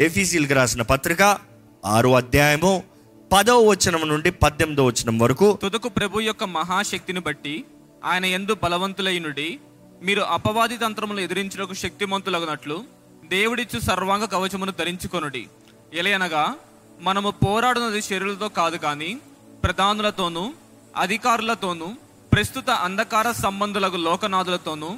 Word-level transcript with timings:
ఎఫీసీలకు 0.00 0.54
రాసిన 0.54 0.82
పత్రిక 0.82 1.22
ఆరో 1.84 2.10
అధ్యాయము 2.12 2.82
పదవ 3.32 3.58
వచనం 3.70 4.08
నుండి 4.08 4.30
పద్దెనిమిదో 4.30 4.84
వచనం 4.86 5.18
వరకు 5.18 5.58
తుదకు 5.62 5.88
ప్రభు 5.88 6.20
యొక్క 6.20 6.44
మహాశక్తిని 6.44 7.20
బట్టి 7.20 7.54
ఆయన 8.04 8.24
ఎందు 8.24 8.54
బలవంతులైనడి 8.62 9.48
మీరు 10.02 10.20
అపవాది 10.20 10.78
తంత్రములు 10.78 11.20
ఎదిరించుటకు 11.20 11.74
శక్తిమంతులగునట్లు 11.74 12.84
దేవుడిచ్చు 13.24 13.78
సర్వాంగ 13.78 14.24
కవచమును 14.24 14.72
ధరించుకొనుడి. 14.78 15.42
ఎలయనగా 15.94 16.44
మనము 17.00 17.30
పోరాడున్నది 17.30 18.02
శరీరులతో 18.02 18.48
కాదు 18.48 18.76
కానీ 18.76 19.10
ప్రధానులతోనూ 19.64 20.44
అధికారులతోనూ 20.96 21.88
ప్రస్తుత 22.32 22.70
అంధకార 22.86 23.32
సంబంధులకు 23.32 23.96
లోకనాథులతోనూ 23.96 24.90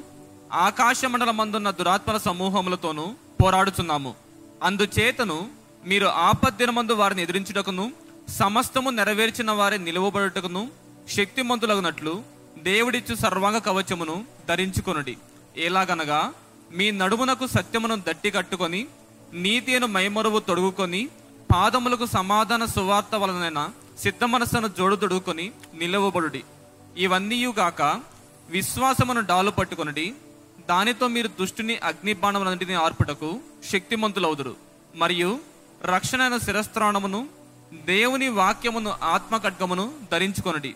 ఆకాశ 0.67 1.05
మండలమందున్న 1.05 1.69
దురాత్మల 1.71 2.17
సమూహములతోనూ 2.17 3.05
పోరాడుచున్నాము. 3.41 4.11
అందుచేతను 4.63 5.49
మీరు 5.85 6.05
ఆపద్దినమందు 6.05 6.93
వారిని 6.93 7.21
ఎదిరించుటకును 7.21 7.91
సమస్తము 8.29 8.89
నెరవేర్చిన 8.89 9.51
వారి 9.51 9.77
నిలువబడుటకును 9.77 10.71
శక్తిమంతులగునట్లు 11.09 12.23
దేవుడిచ్చు 12.57 13.15
సర్వాంగ 13.15 13.57
కవచమును 13.57 14.25
ధరించుకొనుడి. 14.49 15.17
ఎలాగనగా 15.57 16.33
మీ 16.71 16.91
నడుమునకు 16.91 17.47
సత్యమును 17.47 17.95
దట్టి 18.07 18.31
కట్టుకొని 18.31 18.87
నీతిను 19.33 19.87
మైమరువు 19.87 20.39
తొడుగుకొని 20.39 21.09
పాదములకు 21.53 22.05
సమాధాన 22.05 22.65
సువార్త 22.65 23.15
వలన 23.15 23.69
సిద్ధ 24.03 24.23
మనస్సును 24.23 24.67
జోడు 24.67 24.95
తొడుగుకొని 24.95 25.51
నిలవబడుడి. 25.73 26.43
ఇవన్నీయుగాక 26.97 27.81
విశ్వాసమును 28.49 29.21
డాలు 29.21 29.51
పట్టుకొనుడి. 29.51 30.13
దానితో 30.69 31.07
మీరు 31.07 31.27
దుష్టుని 31.27 31.77
అగ్నిబాణములన్నిటిని 31.77 32.73
ఆర్పుటకు 32.73 33.39
శక్తిమంతులవుదురు. 33.71 34.55
మరియు 34.95 35.39
రక్షణైన 35.85 36.37
శిరస్త్రాణమును 36.37 37.27
దేవుని 37.85 38.29
వాక్యమును 38.29 38.93
ఆత్మ 39.03 39.37
ఖడ్గమును 39.37 39.93
ధరించుకొనుడి. 40.11 40.73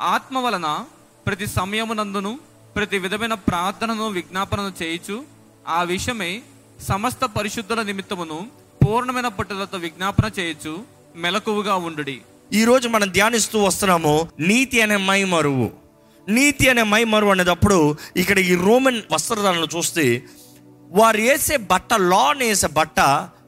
ఆత్మ 0.00 0.38
వలన 0.38 0.84
ప్రతి 1.26 1.46
సమయమునందును 1.46 2.38
ప్రతి 2.76 2.98
విధమైన 2.98 3.34
ప్రార్థనను 3.34 4.08
విజ్ఞాపనను 4.08 4.72
చేయించు 4.82 5.24
ఆ 5.68 5.82
విషయమై 5.82 6.42
సమస్త 6.82 7.24
పరిశుద్ధుల 7.24 7.82
నిమిత్తమును 7.82 8.46
పూర్ణమైన 8.86 9.28
పట్టుదలతో 9.28 9.78
విజ్ఞాపన 9.78 10.30
చేయొచ్చు 10.38 10.84
మెలకువగా 11.16 11.76
ఉండుడి. 11.76 12.22
ఈ 12.52 12.64
రోజు 12.64 12.88
మనం 12.88 13.12
ధ్యానిస్తూ 13.12 13.62
వస్తున్నాము 13.62 14.28
నీతి 14.40 14.80
అనే 14.80 14.96
మై 14.96 15.24
మరువు 15.24 15.83
నీతి 16.28 16.68
అనే 16.68 16.82
మై 16.82 17.02
అనేటప్పుడు 17.30 17.96
ఇక్కడ 18.16 18.38
ఈ 18.38 18.54
రోమన్ 18.54 19.02
వస్త్రధారణలు 19.12 19.68
చూస్తే 19.76 20.22
వారు 20.90 21.20
వేసే 21.20 21.56
బట్ట 21.56 21.94
లాన్ 21.94 22.38
వేసే 22.38 22.66
బట్ట 22.66 23.00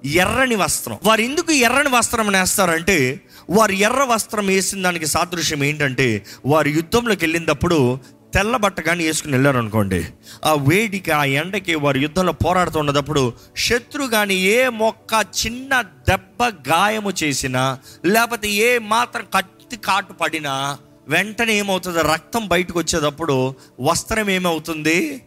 ఎర్రని 0.06 0.54
వస్త్రం. 0.54 0.98
వారు 1.04 1.20
ఎందుకు 1.20 1.52
ఎర్రని 1.52 1.88
వస్త్రం 1.88 2.26
వేస్తారంటే 2.32 3.20
వారు 3.50 3.72
ఎర్ర 3.72 4.02
వస్త్రం 4.02 4.46
వేసిన 4.46 4.82
దానికి 4.82 5.06
సాదృశ్యం 5.06 5.64
ఏంటంటే 5.64 6.24
వారు 6.46 6.68
యుద్ధంలోకి 6.68 7.24
వెళ్ళినప్పుడు 7.24 8.00
తెల్ల 8.34 8.56
బట్ట 8.56 8.80
కానీ 8.80 9.04
వేసుకుని 9.04 9.32
వెళ్ళారు 9.32 9.58
అనుకోండి 9.58 10.04
ఆ 10.44 10.54
వేడికి 10.54 11.10
ఆ 11.10 11.24
ఎండకి 11.24 11.74
వారు 11.74 11.98
యుద్ధంలో 11.98 12.32
పోరాడుతున్నప్పుడు 12.32 13.32
శత్రు 13.56 14.04
కానీ 14.06 14.34
ఏ 14.34 14.68
మొక్క 14.68 15.24
చిన్న 15.46 15.80
దెబ్బ 15.82 16.42
గాయము 16.68 17.10
చేసినా 17.24 17.78
లేకపోతే 18.06 18.48
ఏ 18.50 18.78
మాత్రం 18.78 19.24
కత్తి 19.34 19.76
కాటు 19.76 20.12
పడినా 20.12 20.78
వెంటనే 21.08 21.54
ఏమవుతుంది? 21.54 22.02
రక్తం 22.02 22.48
బయటకు 22.48 22.78
వచ్చేటప్పుడు 22.78 23.54
వస్త్రం 23.80 24.30
ఏమవుతుంది? 24.30 25.22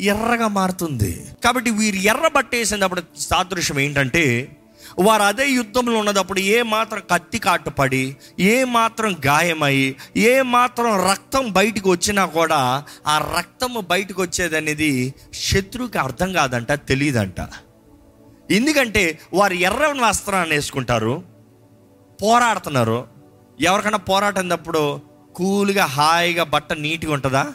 ఎర్రగా 0.00 0.48
మారుతుంది. 0.48 1.24
కాబట్టి 1.44 1.70
వీరు 1.70 1.96
ఎర్ర 1.96 2.28
బట్టేసినప్పుడు 2.28 3.02
సాదృశ్యం 3.18 3.78
ఏంటంటే 3.78 4.56
వారు 4.98 5.22
అదే 5.22 5.48
యుద్ధంలో 5.48 5.98
ఉన్నదప్పుడు 5.98 6.40
ఏ 6.40 6.62
మాత్రం 6.62 7.02
కత్తి 7.10 7.38
కాటు 7.38 7.70
పడి 7.70 8.16
ఏ 8.40 8.64
మాత్రం 8.64 9.16
గాయమై 9.26 9.94
ఏ 10.16 10.42
మాత్రం 10.42 11.10
రక్తం 11.10 11.52
బయటకు 11.52 11.90
వచ్చినా 11.90 12.26
కూడా 12.26 12.84
ఆ 13.06 13.34
రక్తం 13.38 13.84
బయటకు 13.90 14.22
వచ్చేది 14.22 14.56
అనేది 14.56 15.14
శత్రువుకి 15.34 15.98
అర్థం 15.98 16.32
కాదంట 16.32 16.72
తెలియదంట. 16.72 17.40
ఎందుకంటే 18.50 19.18
వారు 19.34 19.54
ఎర్రని 19.54 20.00
వస్త్రాన్ని 20.00 20.54
వేసుకుంటారు 20.54 21.22
పోరాడుతున్నారు. 22.22 23.06
ఎవరికైనా 23.60 23.98
పోరాటప్పుడు 23.98 25.00
కూల్గా 25.34 25.84
హాయిగా 25.84 26.44
బట్ట 26.44 26.72
నీట్గా 26.72 27.12
ఉంటుందా? 27.12 27.54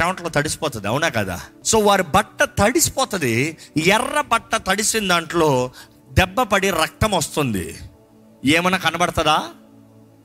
చెమటలో 0.00 0.28
తడిసిపోతుంది 0.28 0.88
అవునా 0.88 1.08
కదా? 1.08 1.40
సో 1.64 1.78
వారి 1.78 2.02
బట్ట 2.02 2.42
తడిసిపోతుంది 2.42 3.56
ఎర్ర 3.76 4.20
బట్ట 4.20 4.56
తడిసిన 4.56 5.08
దాంట్లో 5.08 5.70
దెబ్బ 6.12 6.42
పడి 6.42 6.70
రక్తం 6.70 7.10
వస్తుంది. 7.10 7.76
ఏమైనా 8.44 8.76
కనబడుతుందా? 8.76 9.48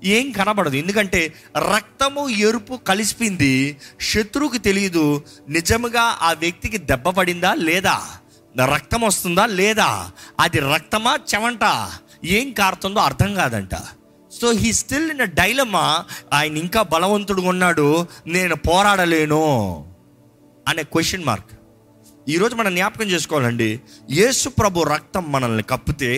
ఏం 0.03 0.31
కనబడదు 0.31 0.75
ఎందుకంటే 0.75 1.33
రక్తము 1.57 2.29
ఎరుపు 2.29 2.75
కలిసిపోయింది 2.75 3.77
శత్రువుకి 4.01 4.59
తెలియదు 4.59 5.23
నిజముగా 5.49 6.01
ఆ 6.01 6.31
వ్యక్తికి 6.31 6.77
దెబ్బ 6.77 7.09
పడిందా 7.09 7.53
లేదా? 7.53 8.01
రక్తం 8.65 9.01
వస్తుందా 9.01 9.45
లేదా? 9.45 10.11
అది 10.39 10.59
రక్తమా 10.59 11.19
చెమంట? 11.35 11.91
ఏం 12.25 12.51
కారుతుందో 12.51 12.99
అర్థం 12.99 13.33
కాదంట. 13.33 13.75
So 14.41 14.49
he 14.51 14.69
still 14.73 15.09
in 15.11 15.23
dilemma 15.33 15.85
ఆయన 16.33 16.55
ఇంకా 16.57 16.81
బలవంతుడుగా 16.91 17.49
ఉన్నాడు 17.49 17.87
నేను 18.27 18.55
పోరాడలేను 18.67 19.41
అనే 20.67 20.83
క్వశ్చన్ 20.83 21.25
మార్క్ 21.25 21.51
ఈరోజు 22.29 22.55
మనం 22.55 22.71
జ్ఞాపకం 22.75 23.07
చేసుకోవాలండి 23.07 23.69
యేసు 24.11 24.47
ప్రభు 24.49 24.85
రక్తం 24.91 25.23
మనల్ని 25.31 25.63
కప్పితే 25.63 26.11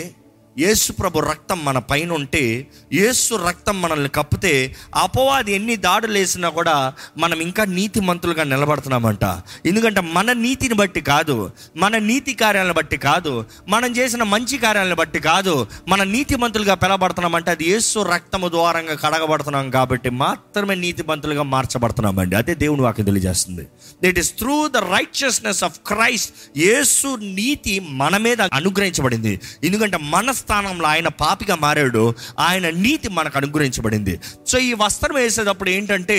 యేసు 0.59 0.91
ప్రభు 0.91 1.19
రక్తం 1.19 1.65
మన 1.65 1.77
పైన 1.79 2.11
ఉంటే 2.11 2.67
యేసు 2.93 3.35
రక్తం 3.35 3.81
మనల్ని 3.81 4.09
కప్పితే 4.09 4.75
అపవాది 4.95 5.53
ఎన్ని 5.53 5.75
దాడులు 5.75 6.13
వేసినా 6.13 6.49
కూడా 6.49 6.93
మనం 7.17 7.39
ఇంకా 7.39 7.65
నీతిమంతులుగా 7.65 8.43
నిలబడుతున్నామంట. 8.43 9.23
ఎందుకంటే 9.65 10.01
మన 10.01 10.33
నీతిని 10.33 10.73
బట్టి 10.73 11.01
కాదు 11.01 11.51
మన 11.75 11.97
నీతి 11.97 12.33
కార్యాలను 12.33 12.73
బట్టి 12.73 12.97
కాదు 12.97 13.45
మనం 13.67 13.95
చేసిన 13.95 14.23
మంచి 14.23 14.57
కార్యాలను 14.57 14.95
బట్టి 14.95 15.19
కాదు 15.19 15.67
మన 15.87 16.03
నీతిమంతులుగా 16.03 16.73
పిలబడుతున్నామంటే 16.73 17.51
అది 17.51 17.69
యేసు 17.69 17.99
రక్తము 17.99 18.49
ద్వారంగా 18.49 18.93
కడగబడుతున్నాం 18.93 19.69
కాబట్టి 19.69 20.09
మాత్రమే 20.09 20.75
నీతిమంతులుగా 20.75 21.43
మార్చబడుతున్నామండి. 21.43 22.35
అదే 22.35 22.55
దేవుని 22.55 22.81
వాక్యం 22.81 23.05
తెలియజేస్తుంది. 23.05 23.67
It 24.03 24.19
is 24.19 24.31
through 24.37 24.67
the 24.67 24.77
righteousness 24.77 25.63
of 25.63 25.79
Christ 25.87 26.33
Yesu 26.57 27.15
నీతి 27.15 27.79
మన 27.79 28.17
మీద 28.17 28.41
అనుగ్రహించబడింది. 28.41 29.39
ఎందుకంటే 29.63 29.97
మన 29.97 30.31
స్థానంలో 30.43 30.87
ఆయన 30.93 31.09
పాపిగా 31.21 31.55
మారాడు 31.65 32.03
ఆయన 32.39 32.65
నీతి 32.85 33.09
మనకు 33.17 33.37
అనుగ్రహించబడింది. 33.41 34.15
సో 34.47 34.57
ఈ 34.69 34.71
వస్త్రం 34.83 35.15
వేసేటప్పుడు 35.15 35.71
ఏంటంటే 35.77 36.17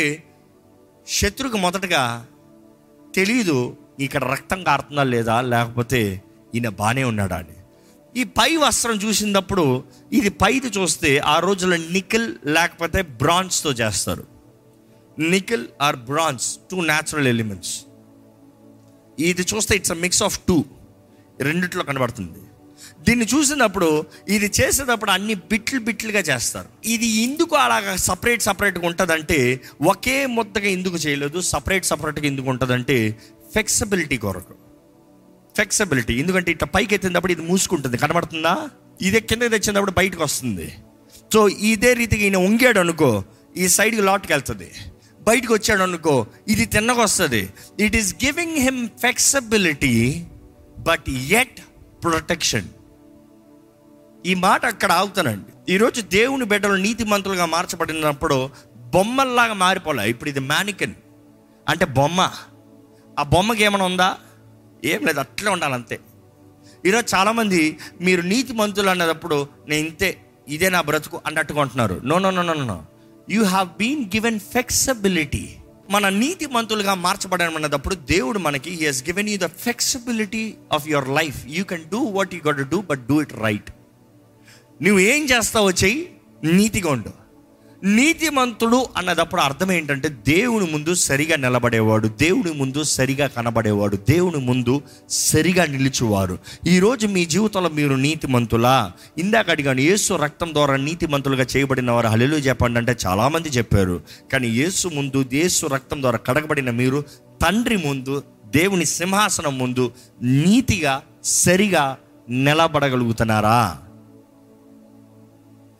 శత్రుకు 1.17 1.59
మొదటగా 1.65 2.05
తెలియదు 3.17 3.59
ఇక్కడ 4.01 4.23
రక్తం 4.35 4.61
కారుతుందా 4.69 5.03
లేదా 5.15 5.37
లేకపోతే 5.53 6.01
ఈయన 6.55 6.69
బాగానే 6.81 7.05
ఉన్నాడా 7.11 7.37
అని. 7.43 7.57
ఈ 8.21 8.23
పై 8.39 8.51
వస్త్రం 8.63 8.97
చూసినప్పుడు 9.05 9.65
ఇది 10.19 10.31
పైది 10.43 10.69
చూస్తే 10.77 11.11
ఆ 11.33 11.37
రోజుల్లో 11.47 11.79
నికిల్ 11.97 12.27
లేకపోతే 12.57 13.01
బ్రాంజ్తో 13.23 13.71
చేస్తారు. 13.81 14.25
Nickel 15.33 15.65
or 15.87 15.99
bronze 16.11 16.47
two 16.71 16.77
natural 16.91 17.29
elements 17.35 17.75
ఇది 19.31 19.45
చూస్తే 19.51 19.73
it's 19.79 19.95
a 19.97 19.99
mix 20.05 20.23
of 20.27 20.37
two 20.49 20.57
రెండిట్లో 21.41 21.83
కనబడుతుంది. 21.89 22.43
దీన్ని 23.07 23.27
చూసినప్పుడు 23.35 23.89
ఇది 24.29 24.53
చేసేటప్పుడు 24.61 25.11
అన్ని 25.11 25.35
బిట్లు 25.35 25.81
బిట్లుగా 25.81 26.23
చేస్తారు. 26.31 26.69
ఇది 26.95 27.07
ఎందుకు 27.07 27.55
అలాగా 27.57 27.97
సపరేట్ 27.97 28.43
సపరేట్గా 28.43 28.87
ఉంటుందంటే 28.87 29.39
ఒకే 29.93 30.27
ముద్దగా 30.27 30.69
ఎందుకు 30.69 30.97
చేయలేదు 30.97 31.41
సపరేట్ 31.41 31.87
సపరేట్గా 31.93 32.27
ఎందుకు 32.27 32.51
ఉంటుందంటే 32.51 32.97
ఫ్లెక్సిబిలిటీ 33.53 34.19
కొరకు. 34.19 34.55
ఫ్లెక్సిబిలిటీ 35.55 36.15
ఎందుకంటే 36.21 36.51
ఇట్లా 36.53 36.69
పైకి 36.75 36.95
ఎత్తినప్పుడు 36.95 37.33
ఇది 37.33 37.43
మూసుకుంటుంది. 37.43 37.97
కనబడుతుందా? 37.99 38.55
ఇదే 39.01 39.21
కింద 39.21 39.43
తెచ్చినప్పుడు 39.55 39.93
బయటకు 40.01 40.23
వస్తుంది. 40.23 40.69
సో 41.33 41.49
ఇదే 41.49 41.93
రీతిగా 41.95 42.23
ఈయన 42.23 42.37
వంగాడు 42.37 42.81
అనుకో 42.81 43.13
ఈ 43.57 43.69
సైడ్కి 43.69 44.03
లాట్కి 44.03 44.33
వెళ్తుంది. 44.33 44.69
బయటకు 45.29 45.53
వచ్చాడు 45.55 45.83
అనుకో 45.83 46.27
ఇది 46.49 46.65
తిన్నకొస్తుంది 46.75 47.41
it 47.85 47.97
is 47.97 48.11
giving 48.25 48.57
him 48.57 48.81
flexibility 48.89 49.95
but 50.89 51.09
at 51.41 51.61
protection 52.03 52.69
ఈ 54.25 54.35
మాట 54.35 54.65
అక్కడ 54.73 54.93
ఆగుతానండి. 55.01 55.51
ఈరోజు 55.73 56.01
దేవుని 56.01 56.45
బిడ్డలు 56.45 56.77
నీతిమంతులుగా 56.87 57.47
మార్చబడినప్పుడు 57.55 58.37
బొమ్మల్లాగా 58.95 59.55
మారిపోలే. 59.55 60.05
ఇప్పుడు 60.13 60.31
ఇది 60.31 60.41
మ్యానికన్ 60.41 60.95
అంటే 61.69 61.85
బొమ్మ. 61.99 62.21
ఆ 63.19 63.23
బొమ్మకి 63.23 63.63
ఏమైనా 63.65 63.85
ఉందా? 63.85 64.09
ఏం 64.93 65.01
లేదు 65.07 65.21
అట్లే 65.21 65.51
ఉండాలి 65.51 65.75
అంతే 65.75 65.97
ఈరోజు 66.87 67.07
చాలామంది 67.15 67.61
మీరు 68.01 68.23
నీతిమంతులు 68.23 68.91
అన్నప్పుడు 68.91 69.49
నేను 69.69 69.87
ఇంతే 69.87 70.11
ఇదే 70.49 70.69
నా 70.69 70.81
బ్రతుకు 70.81 71.17
అన్నట్టుగా 71.27 71.61
ఉంటున్నారు. 71.61 72.01
No 72.05 72.19
no 72.19 72.31
no 72.31 72.43
no 72.43 72.55
no 72.73 72.79
you 73.31 73.43
have 73.45 73.69
been 73.79 74.05
given 74.15 74.41
flexibility 74.51 75.45
మన 75.91 76.09
నీతి 76.09 76.47
మంతులుగా 76.47 76.95
మార్చబడమన్నప్పుడు 76.95 77.95
దేవుడు 77.95 78.39
మనకి 78.39 78.71
he 78.71 78.85
has 78.87 79.05
given 79.09 79.29
you 79.29 79.37
the 79.37 79.49
flexibility 79.63 80.45
of 80.73 80.89
your 80.89 81.09
life 81.21 81.47
you 81.57 81.65
can 81.65 81.85
do 81.95 82.01
what 82.19 82.35
you 82.35 82.41
got 82.49 82.63
do 82.75 82.81
but 82.91 83.03
do 83.11 83.21
it 83.23 83.35
right 83.39 83.71
నువ్వు 84.83 84.99
ఏం 84.99 85.25
చేస్తావో 85.25 85.71
చెయ్యి 85.71 86.09
నీతిగా 86.45 86.91
ఉండు. 86.91 87.25
నీతిమంతుడు 87.87 88.87
అన్నదప్పుడు 88.97 89.41
అర్థం 89.41 89.73
ఏంటంటే 89.73 90.09
దేవుని 90.09 90.73
ముందు 90.73 90.95
సరిగా 90.95 91.37
నిలబడేవాడు 91.37 92.09
దేవుని 92.09 92.53
ముందు 92.53 92.83
సరిగా 92.83 93.27
కనబడేవాడు 93.27 93.97
దేవుని 93.97 94.37
ముందు 94.37 94.83
సరిగా 95.11 95.67
నిలిచేవారు. 95.67 96.39
ఈరోజు 96.67 97.07
మీ 97.07 97.27
జీవితంలో 97.27 97.69
మీరు 97.69 97.95
నీతిమంతులా? 97.95 98.93
ఇందాక 99.19 99.51
అడిగాను 99.51 99.81
యేసు 99.81 100.15
రక్తం 100.15 100.53
ద్వారా 100.53 100.77
నీతిమంతులుగా 100.77 101.47
చేయబడిన 101.57 101.91
వారు 101.91 102.07
హల్లెలూయా 102.07 102.41
చెప్పండి 102.41 102.79
అంటే 102.79 102.97
చాలామంది 103.07 103.49
చెప్పారు. 103.49 104.03
కానీ 104.33 104.49
యేసు 104.49 104.89
ముందు 104.89 105.25
యేసు 105.33 105.67
రక్తం 105.67 106.01
ద్వారా 106.01 106.19
కడగబడిన 106.19 106.71
మీరు 106.71 107.05
తండ్రి 107.43 107.77
ముందు 107.77 108.23
దేవుని 108.47 108.85
సింహాసనం 108.85 109.59
ముందు 109.59 109.93
నీతిగా 110.23 111.03
సరిగా 111.25 111.97
నిలబడగలుగుతున్నారా? 112.31 113.79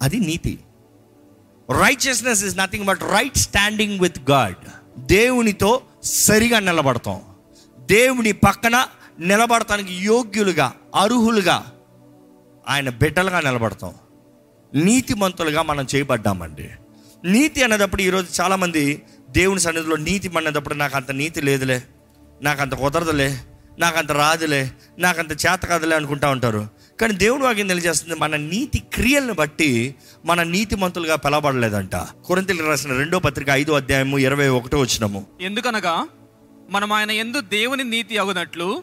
అది 0.05 0.19
నీతి. 0.21 0.59
Righteousness 1.71 2.45
is 2.45 2.59
nothing 2.59 2.85
but 2.85 3.03
right 3.03 3.39
standing 3.39 4.01
with 4.01 4.31
God 4.31 4.57
దేవునితో 4.99 5.81
సరిగా 6.03 6.59
నిలబడతాం. 6.59 7.21
దేవుని 7.79 8.33
పక్కన 8.33 8.87
నిలబడటానికి 9.21 9.95
యోగ్యులుగా 9.95 10.73
అర్హులుగా 10.95 11.73
ఆయన 12.69 12.89
బిడ్డలుగా 12.89 13.41
నిలబడతాం. 13.41 13.95
నీతిమంతులుగా 14.75 15.63
మనం 15.63 15.87
చేయబడ్డామండి. 15.95 16.71
నీతి 17.25 17.63
అన్నదప్పుడు 17.63 18.03
ఈరోజు 18.03 18.43
చాలామంది 18.43 19.03
దేవుని 19.31 19.61
సన్నిధిలో 19.61 19.97
నీతి 19.97 20.31
అన్నదప్పుడు 20.37 20.75
నాకు 20.75 20.97
అంత 20.97 21.11
నీతి 21.11 21.41
లేదులే 21.41 21.83
నాకు 22.43 22.63
అంత 22.63 22.75
కుదరదులే 22.75 23.39
నాకు 23.79 23.99
అంత 23.99 24.13
రాదులే 24.13 24.71
నాకు 24.99 25.21
అంత 25.21 25.33
చేత 25.33 25.67
కాదులే 25.67 25.97
అనుకుంటా 25.97 26.31
ఉంటారు. 26.31 26.69
కానీ 27.01 27.15
దేవుడు 27.15 27.45
వాక్యం 27.45 27.67
తెలియజేస్తుంది 27.67 28.15
మన 28.21 28.37
నీతి 28.37 28.79
క్రియలను 28.79 29.35
బట్టి 29.35 29.95
మన 30.25 30.43
నీతిమంతులుగా 30.43 31.17
పిలవబడలేదంట. 31.17 31.97
కొరింతలకు 31.97 32.67
రాసిన 32.67 32.93
రెండో 32.93 33.19
పత్రిక 33.19 33.49
ఐదో 33.49 33.73
అధ్యాయము 33.73 34.19
ఇరవై 34.19 34.49
ఒకటో 34.49 34.79
వచ్చినము 34.79 35.27
ఎందుకనగా 35.41 36.09
మనం 36.71 36.93
ఆయన 36.93 37.11
ఎందు 37.11 37.41
దేవుని 37.41 37.85
నీతి 37.85 38.19
అగునట్లు 38.19 38.83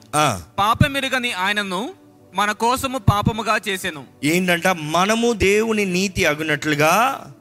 పాపమెరుగని 0.60 1.32
ఆయనను 1.32 1.90
మన 2.36 2.52
కోసము 2.52 2.98
పాపముగా 2.98 3.60
చేసెను. 3.68 4.04
ఏంటంట? 4.24 4.68
మనము 4.68 5.34
దేవుని 5.34 5.86
నీతి 5.86 6.26
అగునట్లుగా 6.26 6.94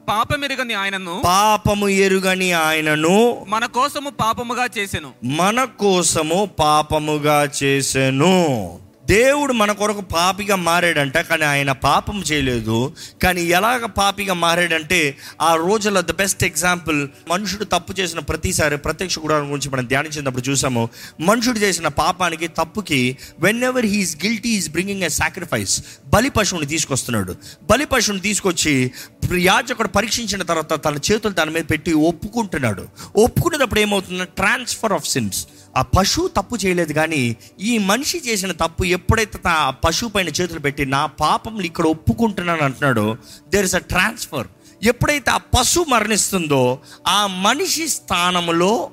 పాపమెరుగని 0.09 0.73
ఆయనను 0.73 1.21
పాపము 1.25 1.87
ఎరుగని 1.87 2.51
ఆయనను 2.51 3.45
మన 3.47 3.65
కోసము 3.65 4.09
పాపముగా 4.09 4.67
చేసెను. 4.77 5.11
మన 5.23 5.63
కోసము 5.63 6.49
పాపముగా 6.59 7.49
చేసెను. 7.63 8.79
దేవుడు 9.09 9.53
మన 9.53 9.71
కొరకు 9.71 10.01
పాపిగా 10.01 10.55
మారాడంట 10.55 11.17
కానీ 11.17 11.43
ఆయన 11.43 11.71
పాపం 11.71 12.21
చేయలేదు. 12.21 12.93
కానీ 13.23 13.41
ఎలాగ 13.41 13.85
పాపిగా 13.85 14.33
మారాడంటే 14.33 15.17
ఆ 15.41 15.55
రోజుల్లో 15.55 16.01
ద 16.01 16.11
బెస్ట్ 16.11 16.43
ఎగ్జాంపుల్ 16.43 17.07
మనుషుడు 17.27 17.63
తప్పు 17.63 17.93
చేసిన 17.99 18.19
ప్రతిసారి 18.19 18.77
ప్రత్యక్ష 18.77 19.19
గుడారం 19.19 19.47
గురించి 19.47 19.69
మనం 19.69 19.87
ధ్యానించినప్పుడు 19.87 20.49
చూసాము 20.49 20.89
మనుషుడు 21.19 21.59
చేసిన 21.59 21.87
పాపానికి 21.87 22.47
తప్పుకి 22.47 23.17
whenever 23.63 23.85
he is 23.85 24.15
guilty 24.25 24.49
is 24.49 24.69
bringing 24.69 25.03
a 25.03 25.07
sacrifice 25.07 25.81
బలి 26.07 26.29
పశువుని 26.29 26.67
తీసుకొస్తున్నాడు. 26.67 27.35
బలి 27.63 27.85
పశువుని 27.85 28.21
తీసుకొచ్చి 28.21 28.91
యాజకుడు 29.37 29.87
పరీక్షించిన 29.87 30.41
తర్వాత 30.43 30.85
తన 30.85 30.95
చేతులు 31.11 31.33
తన 31.33 31.49
మీద 31.49 31.63
పెట్టి 31.71 31.93
ఒప్పుకుంటున్నాడు. 31.93 32.87
ఒప్పుకునేటప్పుడు 33.15 33.79
ఏమవుతుంది 33.79 34.25
ట్రాన్స్ఫర్ 34.25 34.93
ఆఫ్ 34.93 35.09
సిన్స్ 35.09 35.47
ఆ 35.77 35.81
పశువు 35.81 36.27
తప్పు 36.27 36.55
చేయలేదు 36.65 36.93
కానీ 36.93 37.37
ఈ 37.59 37.77
మనిషి 37.77 38.21
చేసిన 38.27 38.51
తప్పు 38.51 38.83
ఎప్పుడైతే 38.83 39.39
ఆ 39.47 39.69
పశువు 39.69 40.09
పైన 40.09 40.27
చేతులు 40.27 40.59
పెట్టి 40.59 40.85
నా 40.85 41.05
పాపం 41.05 41.61
ఇక్కడ 41.61 41.85
ఒప్పుకుంటున్నాను 41.85 42.63
అంటున్నాడో 42.63 43.17
దేర్ 43.49 43.65
ఇస్ 43.65 43.75
అ 43.75 43.77
ట్రాన్స్ఫర్ 43.77 44.47
ఎప్పుడైతే 44.83 45.31
ఆ 45.31 45.37
పశువు 45.37 45.85
మరణిస్తుందో 45.85 46.79
ఆ 47.07 47.27
మనిషి 47.27 47.87
స్థానంలో 47.87 48.91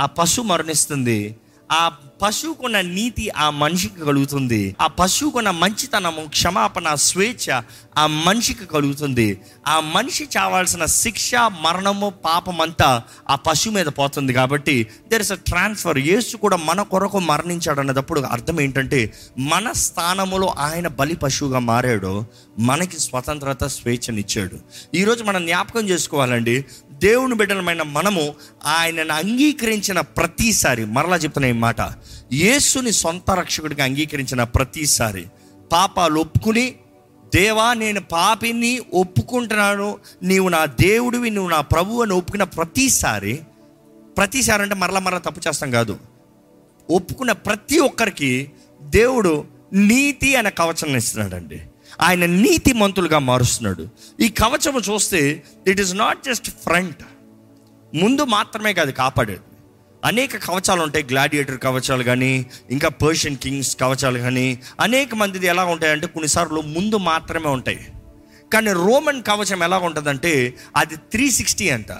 ఆ 0.00 0.06
పశువు 0.06 0.46
మరణిస్తుంది. 0.46 1.36
ఆ 1.72 1.82
పశువుకున్న 2.22 2.80
నీతి 2.80 3.24
ఆ 3.44 3.46
మనిషికి 3.50 4.00
కలుగుతుంది. 4.00 4.76
ఆ 4.80 4.86
పశువుకున్న 4.86 5.50
మంచితనము 5.50 6.22
క్షమాపణ 6.28 6.88
స్వేచ్ఛ 6.94 7.46
ఆ 7.98 8.04
మనిషికి 8.06 8.66
కలుగుతుంది. 8.66 9.26
ఆ 9.66 9.80
మనిషి 9.94 10.24
చావాల్సిన 10.36 10.84
శిక్ష 10.84 11.30
మరణము 11.64 12.08
పాపం 12.24 12.60
అంతా 12.60 12.90
ఆ 13.30 13.34
పశువు 13.46 13.74
మీద 13.74 13.86
పోతుంది 13.86 14.32
కాబట్టి 14.32 14.76
there 15.10 15.24
is 15.26 15.32
a 15.32 15.38
transfer 15.50 16.00
Yesu 16.10 16.36
కూడా 16.36 16.56
మన 16.68 16.82
కొరకు 16.82 17.18
మరణించాడు 17.18 17.80
అన్నదప్పుడు 17.80 18.20
అర్థం 18.20 18.60
ఏంటంటే 18.60 19.00
మన 19.52 19.72
స్థానములో 19.72 20.54
ఆయన 20.58 20.88
బలి 21.00 21.16
పశువుగా 21.16 21.58
మారాడు 21.58 22.12
మనకి 22.58 23.00
స్వతంత్రత 23.00 23.64
స్వేచ్ఛనిచ్చాడు. 23.64 24.56
ఈరోజు 24.94 25.24
మనం 25.24 25.46
జ్ఞాపకం 25.46 25.84
చేసుకోవాలండి 25.88 26.56
దేవుని 27.02 27.34
బిడ్డలమైన 27.34 27.82
మనము 27.82 28.34
ఆయనను 28.64 29.12
అంగీకరించిన 29.12 30.00
ప్రతిసారి 30.00 30.84
మరలా 30.84 31.16
చెప్తున్న 31.16 31.46
ఈ 31.48 31.52
మాట 31.52 31.80
యేసుని 32.32 32.92
సొంత 32.92 33.30
రక్షకుడిగా 33.30 33.84
అంగీకరించిన 33.84 34.42
ప్రతిసారి 34.42 35.26
పాపాలు 35.72 36.20
ఒప్పుకుని 36.20 36.74
దేవా 37.34 37.74
నేను 37.74 38.00
పాపిని 38.00 38.80
ఒప్పుకుంటున్నాను 38.94 39.98
నీవు 40.22 40.48
నా 40.48 40.64
దేవుడివి 40.64 41.30
నువ్వు 41.30 41.50
నా 41.50 41.60
ప్రభువు 41.60 42.02
అని 42.02 42.12
ఒప్పుకున్న 42.12 42.44
ప్రతిసారి 42.44 43.40
ప్రతిసారి 44.18 44.62
అంటే 44.62 44.74
మరలా 44.74 45.00
మరలా 45.00 45.18
తప్పు 45.18 45.48
చేస్తాం 45.48 45.70
కాదు. 45.70 45.98
ఒప్పుకున్న 46.90 47.32
ప్రతి 47.32 47.78
ఒక్కరికి 47.78 48.52
దేవుడు 48.82 49.44
నీతి 49.72 50.36
అనే 50.36 50.50
కవచం 50.50 50.96
ఇస్తున్నాడండి. 50.96 51.60
ఆయన 52.00 52.26
నీతి 52.26 52.72
మంతులుగా 52.72 53.18
మారుస్తున్నాడు. 53.18 53.88
ఈ 54.20 54.28
కవచము 54.28 54.80
చూస్తే 54.80 55.42
it 55.66 55.80
is 55.80 55.94
not 55.94 56.24
just 56.24 56.50
front 56.50 57.02
ముందు 57.94 58.22
మాత్రమే 58.22 58.74
కాదు 58.74 58.90
కాపాడేది 58.90 59.40
అనేక 60.04 60.36
కవచాలు 60.44 60.82
ఉంటాయి 60.82 61.04
గ్లాడియేటర్ 61.04 61.58
కవచాలు 61.58 62.02
కానీ 62.02 62.46
ఇంకా 62.70 62.88
పర్షియన్ 62.88 63.36
కింగ్స్ 63.36 63.76
కవచాలు 63.76 64.18
కానీ 64.18 64.58
అనేక 64.80 65.14
మందిది 65.14 65.46
ఎలా 65.46 65.64
ఉంటాయంటే 65.64 66.06
కొన్నిసార్లు 66.06 66.60
ముందు 66.60 66.96
మాత్రమే 66.96 67.48
ఉంటాయి. 67.48 67.88
కానీ 68.52 68.72
రోమన్ 68.72 69.22
కవచం 69.22 69.62
ఎలా 69.62 69.78
ఉంటుందంటే 69.78 70.54
అది 70.76 70.96
త్రీ 70.96 71.30
సిక్స్టీ 71.30 71.70
అంట. 71.70 71.92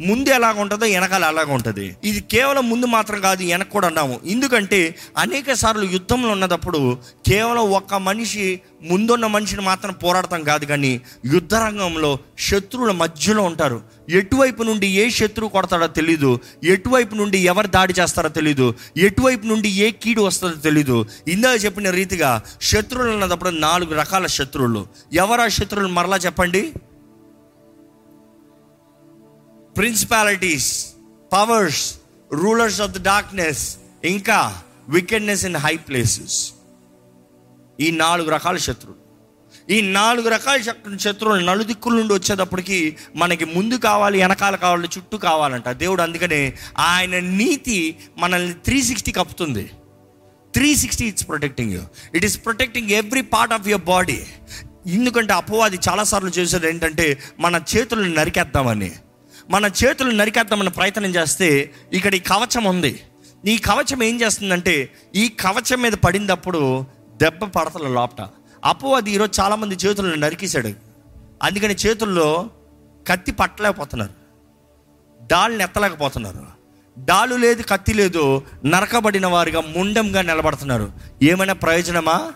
ముందు 0.00 0.28
ఎలాగ 0.28 0.60
ఉంటుందో 0.60 0.86
వెనకాల 0.86 1.24
అలాగ 1.24 1.52
ఉంటుంది. 1.52 1.96
ఇది 2.04 2.20
కేవలం 2.20 2.70
ముందు 2.70 2.86
మాత్రం 2.86 3.20
కాదు 3.20 3.42
వెనక 3.42 3.68
కూడా 3.68 3.86
అన్నాము 3.86 4.20
ఎందుకంటే 4.26 4.94
అనేక 5.18 5.52
సార్లు 5.52 5.84
యుద్ధంలో 5.84 6.28
ఉన్నప్పుడు 6.28 6.98
కేవలం 7.28 7.70
ఒక్క 7.70 7.94
మనిషి 7.94 8.60
ముందున్న 8.82 9.26
మనిషిని 9.26 9.62
మాత్రం 9.62 9.92
పోరాడతాం 9.92 10.42
కాదు 10.42 10.64
కానీ 10.64 11.00
యుద్ధ 11.34 11.54
రంగంలో 11.54 12.18
శత్రువుల 12.38 12.90
మధ్యలో 12.90 13.42
ఉంటారు. 13.42 13.80
ఎటువైపు 14.08 14.62
నుండి 14.62 14.86
ఏ 14.86 15.10
శత్రువు 15.10 15.50
కొడతాడో 15.50 15.86
తెలీదు. 15.86 16.40
ఎటువైపు 16.64 17.14
నుండి 17.14 17.38
ఎవరు 17.38 17.66
దాడి 17.66 17.94
చేస్తారో 18.00 18.28
తెలీదు. 18.28 18.74
ఎటువైపు 18.96 19.46
నుండి 19.46 19.68
ఏ 19.68 19.90
కీడు 19.90 20.22
వస్తుందో 20.22 20.54
తెలీదు. 20.54 21.06
ఇందాక 21.28 21.64
చెప్పిన 21.64 21.90
రీతిగా 21.90 22.42
శత్రువులు 22.62 23.10
ఉన్నప్పుడు 23.10 23.50
నాలుగు 23.50 23.94
రకాల 23.94 24.26
శత్రువులు. 24.26 24.86
ఎవరు 25.12 25.40
ఆ 25.40 25.48
శత్రువులు? 25.48 25.88
మరలా 25.88 26.16
చెప్పండి. 26.16 26.72
Principalities 29.78 30.86
powers 31.32 31.94
rulers 32.32 32.80
of 32.80 32.90
the 32.90 33.04
darkness 33.04 33.76
ఇంకా 34.04 34.62
వికెడ్నెస్ 34.88 35.44
ఇన్ 35.44 35.56
హై 35.56 35.76
ప్లేసెస్ 35.76 36.52
ఈ 37.80 37.90
నాలుగు 37.90 38.30
రకాల 38.30 38.56
శత్రువులు. 38.56 38.98
ఈ 39.72 39.80
నాలుగు 39.80 40.28
రకాల 40.28 40.60
శత్రువులు 40.96 41.44
నలుదిక్కుల 41.44 41.94
నుండి 41.94 42.14
వచ్చేటప్పటికి 42.14 42.96
మనకి 43.16 43.44
ముందు 43.44 43.74
కావాలి 43.74 44.18
వెనకాల 44.18 44.56
కావాలి 44.56 44.88
చుట్టూ 44.98 45.18
కావాలంట. 45.18 45.68
దేవుడు 45.68 46.02
అందుకనే 46.02 46.54
ఆయన 46.78 47.18
నీతి 47.18 47.96
మనల్ని 48.18 48.52
three 48.52 48.82
sixty 48.82 49.12
కప్పుతుంది. 49.12 49.70
Three 50.54 50.74
sixty 50.74 51.04
it's 51.04 51.28
protecting 51.28 51.72
you 51.72 51.80
it 52.14 52.24
is 52.24 52.44
protecting 52.44 52.90
every 52.90 53.22
part 53.22 53.54
of 53.54 53.68
your 53.68 53.84
body 53.84 54.22
ఎందుకంటే 54.86 55.32
అపవాది 55.32 55.78
చాలాసార్లు 55.88 56.30
చేసేది 56.30 56.68
ఏంటంటే 56.68 57.18
మన 57.38 57.60
చేతులను 57.76 58.14
నరికేద్దామని. 58.14 58.92
మన 59.50 59.70
చేతులు 59.84 60.10
నరికేద్దామని 60.10 60.70
ప్రయత్నం 60.70 61.10
చేస్తే 61.10 61.70
ఇక్కడ 61.92 62.14
ఈ 62.14 62.18
కవచం 62.18 62.64
ఉంది. 62.64 63.00
ఈ 63.46 63.58
కవచం 63.58 64.02
ఏం 64.02 64.20
చేస్తుందంటే 64.20 64.92
ఈ 65.14 65.28
కవచం 65.28 65.82
మీద 65.82 65.92
పడినప్పుడు 65.92 66.84
దెబ్బ 67.16 67.44
పడతల 67.44 67.88
లోపట. 67.88 68.28
అపవాది 68.64 69.10
ఈరోజు 69.10 69.40
చాలామంది 69.40 69.74
చేతులను 69.74 70.14
నరికేశాడు. 70.14 70.72
అందుకని 71.42 71.74
చేతుల్లో 71.74 72.50
కత్తి 73.08 73.32
పట్టలేకపోతున్నారు. 73.32 74.10
డాల్ని 75.26 75.64
ఎత్తలేకపోతున్నారు. 75.64 76.46
డాలు 77.04 77.36
లేదు 77.36 77.62
కత్తి 77.62 77.94
లేదు 77.94 78.42
నరకబడిన 78.66 79.26
వారిగా 79.26 79.60
ముండంగా 79.60 80.22
నిలబడుతున్నారు. 80.22 80.92
ఏమైనా 81.22 81.52
ప్రయోజనమా? 81.52 82.32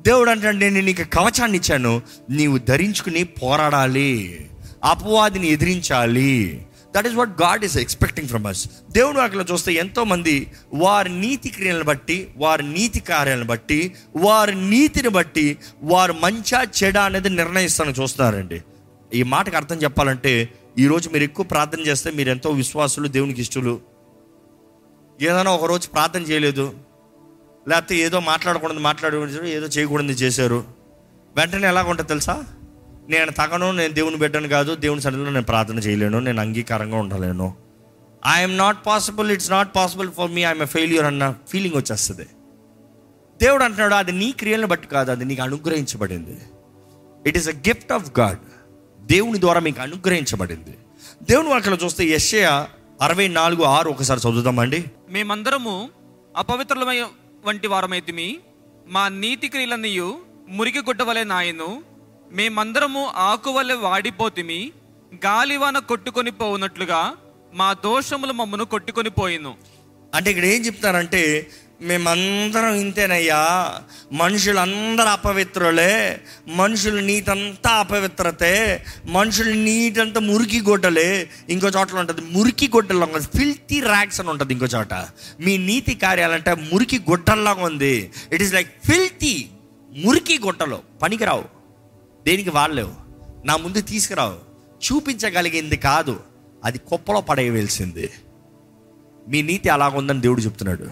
దేవుడు 0.00 0.30
అంటే 0.30 0.52
నేను 0.52 0.80
నీకు 0.80 1.02
కవచాన్ని 1.02 1.58
ఇచ్చాను. 1.58 2.02
నీవు 2.30 2.58
ధరించుకుని 2.58 3.24
పోరాడాలి. 3.24 4.50
అపవాదిని 4.84 5.48
ఎదిరించాలి. 5.48 6.66
That 6.96 7.06
is 7.06 7.14
what 7.14 7.42
God 7.42 7.64
is 7.64 7.76
expecting 7.76 8.28
from 8.28 8.46
us 8.46 8.68
దేవుడు 8.90 9.18
అక్కడ 9.18 9.44
చూస్తే 9.52 9.72
ఎంతో 9.72 10.04
మంది 10.04 10.52
వారి 10.74 11.20
నీతి 11.20 11.48
క్రియలను 11.48 11.84
బట్టి 11.84 12.30
వారి 12.36 12.62
నీతి 12.62 13.00
కార్యాలను 13.00 13.44
బట్టి 13.44 13.94
వారి 14.16 14.54
నీతిని 14.54 15.08
బట్టి 15.08 15.58
వారు 15.82 16.12
మంచా 16.12 16.66
చెడ 16.84 16.98
అనేది 16.98 17.28
నిర్ణయిస్తాను 17.28 17.94
చూస్తున్నారండి. 18.02 18.62
ఈ 19.14 19.22
మాటకు 19.22 19.56
అర్థం 19.56 19.76
చెప్పాలంటే 19.76 20.48
ఈరోజు 20.78 21.10
మీరు 21.10 21.24
ఎక్కువ 21.24 21.46
ప్రార్థన 21.46 21.80
చేస్తే 21.80 22.10
మీరు 22.10 22.30
ఎంతో 22.30 22.50
విశ్వాసులు 22.50 23.08
దేవునికి 23.08 23.40
ఇష్టలు. 23.40 23.80
ఏదైనా 25.22 25.50
ఒక 25.50 25.64
రోజు 25.64 25.88
ప్రార్థన 25.88 26.20
చేయలేదు. 26.20 26.74
లేకపోతే 27.68 27.96
ఏదో 27.96 28.20
మాట్లాడకూడదు 28.20 28.78
మాట్లాడకూడదు 28.78 29.44
ఏదో 29.44 29.66
చేయకూడదు 29.66 30.06
చేశారు. 30.06 30.64
వెంటనే 31.36 31.68
ఎలాగ 31.68 31.88
ఉంటుంది 31.88 32.08
తెలుసా? 32.08 32.44
నేను 33.08 33.30
తగను 33.30 33.72
నేను 33.72 33.92
దేవుని 33.94 34.16
బిడ్డను 34.16 34.48
కాదు 34.48 34.74
దేవుని 34.74 35.00
సన్నిధిలో 35.00 35.30
నేను 35.30 35.44
ప్రార్థన 35.44 35.78
చేయలేను 35.78 36.18
నేను 36.18 36.40
అంగీకారంగా 36.40 36.96
ఉండలేను. 36.96 37.54
I'm 38.26 38.58
not 38.58 38.86
possible 38.86 39.30
it's 39.30 39.50
not 39.50 39.76
possible 39.76 40.12
for 40.12 40.30
me 40.30 40.40
I'm 40.40 40.62
a 40.62 40.64
failure 40.64 41.06
అన్న 41.06 41.34
ఫీలింగ్ 41.48 41.76
వచ్చేస్తుంది. 41.76 42.26
దేవుడు 43.42 43.64
అంటున్నాడు 43.64 43.94
అది 43.94 44.12
నీ 44.12 44.32
క్రియలను 44.32 44.66
బట్టి 44.66 44.86
కాదు 44.86 45.10
అది 45.10 45.24
నీకు 45.24 45.42
అనుగ్రహించబడింది. 45.42 46.36
It 47.26 47.36
is 47.36 47.48
a 47.48 47.52
gift 47.52 47.92
of 47.92 48.18
God 48.18 48.38
దేవుని 49.06 49.40
ద్వారా 49.40 49.60
మీకు 49.60 49.80
అనుగ్రహించబడింది. 49.80 50.74
దేవుని 51.22 51.48
వాక్యలో 51.48 51.76
చూస్తే 51.84 52.04
యెషయా 52.04 52.68
అరవై 53.02 53.28
నాలుగు 53.28 53.62
ఆరు 53.62 53.90
ఒకసారి 53.90 54.20
చదువుతామండి 54.20 54.84
మేమందరము 55.10 55.90
అపవిత్రులమై 56.36 57.00
వంటి 57.44 57.68
వారమైతిమి 57.68 58.38
మా 58.86 59.08
నీతి 59.08 59.48
క్రియలన్నీయు 59.48 60.18
మురికి 60.48 60.78
గుడ్డవలే 60.78 61.24
నాయను. 61.24 61.95
మేమందరము 62.36 63.02
ఆకు 63.30 63.50
వాడిపోతిమి 63.84 64.60
గాలివాన 65.26 65.78
కొట్టుకొని 65.90 66.30
పోనట్లుగా 66.30 67.02
మా 67.58 67.68
దోషములు 67.84 68.32
మమ్మను 68.32 68.64
కొట్టుకొని 68.72 69.10
పోయిను. 69.18 69.52
అంటే 70.14 70.28
ఇక్కడ 70.30 70.44
ఏం 70.54 70.60
చెప్తారంటే 70.66 71.22
మేమందరం 71.88 72.74
ఇంతేనయ్యా 72.82 73.40
మనుషులందరూ 74.20 75.08
అపవిత్రులే 75.08 75.94
మనుషులు 76.60 77.00
నీతంతా 77.00 77.72
అపవిత్రతే 77.82 78.52
మనుషుల 79.16 79.50
నీటంతా 79.68 80.20
మురికి 80.20 80.60
గొడ్డలే. 80.68 81.10
ఇంకో 81.48 81.68
చోట్ల 81.76 81.98
ఉంటుంది 82.02 82.22
మురికి 82.36 82.68
గొడ్డల్లో 82.76 83.06
ఫిల్తీ 83.36 83.80
ర్యాక్స్ 83.80 84.20
అని 84.20 84.30
ఉంటుంది 84.34 84.54
ఇంకో 84.56 84.70
చోట. 84.76 84.94
మీ 85.40 85.56
నీతి 85.68 85.94
కార్యాలంటే 86.06 86.54
మురికి 86.70 86.98
గొడ్డల్లాగా 87.10 87.64
ఉంది. 87.70 87.96
ఇట్ 88.32 88.42
ఈస్ 88.46 88.54
లైక్ 88.58 88.72
ఫిల్తీ 88.88 89.34
మురికి 89.90 90.38
గొట్టలు 90.46 90.80
పనికిరావు. 91.02 91.44
దేనికి 92.26 92.50
వాళ్ళేవు 92.50 92.90
నా 93.44 93.56
ముందు 93.56 93.80
తీసుకురావు. 93.80 94.36
చూపించగలిగింది 94.86 95.76
కాదు. 95.76 96.20
అది 96.64 96.78
కుప్పలో 96.78 97.20
పడేయవలసింది. 97.20 98.10
మీ 99.28 99.42
నీతి 99.42 99.68
అలాగ 99.68 99.96
ఉందని 99.96 100.20
దేవుడు 100.20 100.40
చెప్తున్నాడు. 100.40 100.84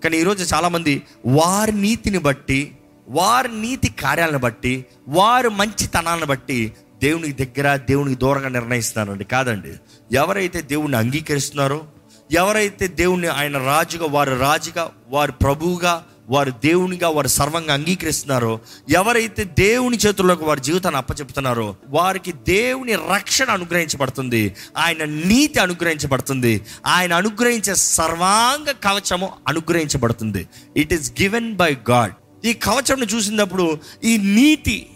కానీ 0.00 0.18
ఈరోజు 0.18 0.54
చాలామంది 0.54 1.02
వారి 1.26 1.72
నీతిని 1.72 2.18
బట్టి 2.18 2.78
వారి 3.08 3.60
నీతి 3.60 3.88
కార్యాలను 3.88 4.38
బట్టి 4.38 4.86
వారు 5.08 5.48
మంచితనాలను 5.48 6.26
బట్టి 6.26 6.72
దేవునికి 7.02 7.46
దగ్గర 7.46 7.76
దేవునికి 7.76 8.18
దూరంగా 8.18 8.48
నిర్ణయిస్తున్నారండి. 8.48 9.24
కాదండి. 9.24 9.72
ఎవరైతే 10.12 10.62
దేవుణ్ణి 10.62 10.98
అంగీకరిస్తున్నారో 10.98 11.84
ఎవరైతే 12.32 12.88
దేవుణ్ణి 12.88 13.28
ఆయన 13.28 13.58
రాజుగా 13.58 14.06
వారు 14.06 14.34
రాజుగా 14.34 14.90
వారు 15.08 15.32
ప్రభువుగా 15.32 16.06
వారు 16.30 16.50
దేవునిగా 16.50 17.08
వారు 17.08 17.28
సర్వంగా 17.28 17.74
అంగీకరిస్తున్నారో 17.74 18.60
ఎవరైతే 18.90 19.44
దేవుని 19.44 19.96
చేతుల్లోకి 19.96 20.44
వారి 20.44 20.60
జీవితాన్ని 20.60 20.98
అప్పచెప్తున్నారో 20.98 21.76
వారికి 21.88 22.32
దేవుని 22.32 22.94
రక్షణ 22.94 23.50
అనుగ్రహించబడుతుంది. 23.50 24.56
ఆయన 24.76 25.04
నీతి 25.04 25.58
అనుగ్రహించబడుతుంది. 25.58 26.60
ఆయన 26.86 27.12
అనుగ్రహించే 27.12 27.74
సర్వాంగ 27.74 28.70
కవచము 28.70 29.32
అనుగ్రహించబడుతుంది. 29.48 30.48
It 30.76 30.92
is 30.92 31.12
given 31.22 31.56
by 31.56 31.76
God 31.90 32.46
ఈ 32.46 32.52
కవచంను 32.52 33.04
చూసినప్పుడు 33.04 33.78
ఈ 34.04 34.16
నీతి 34.16 34.86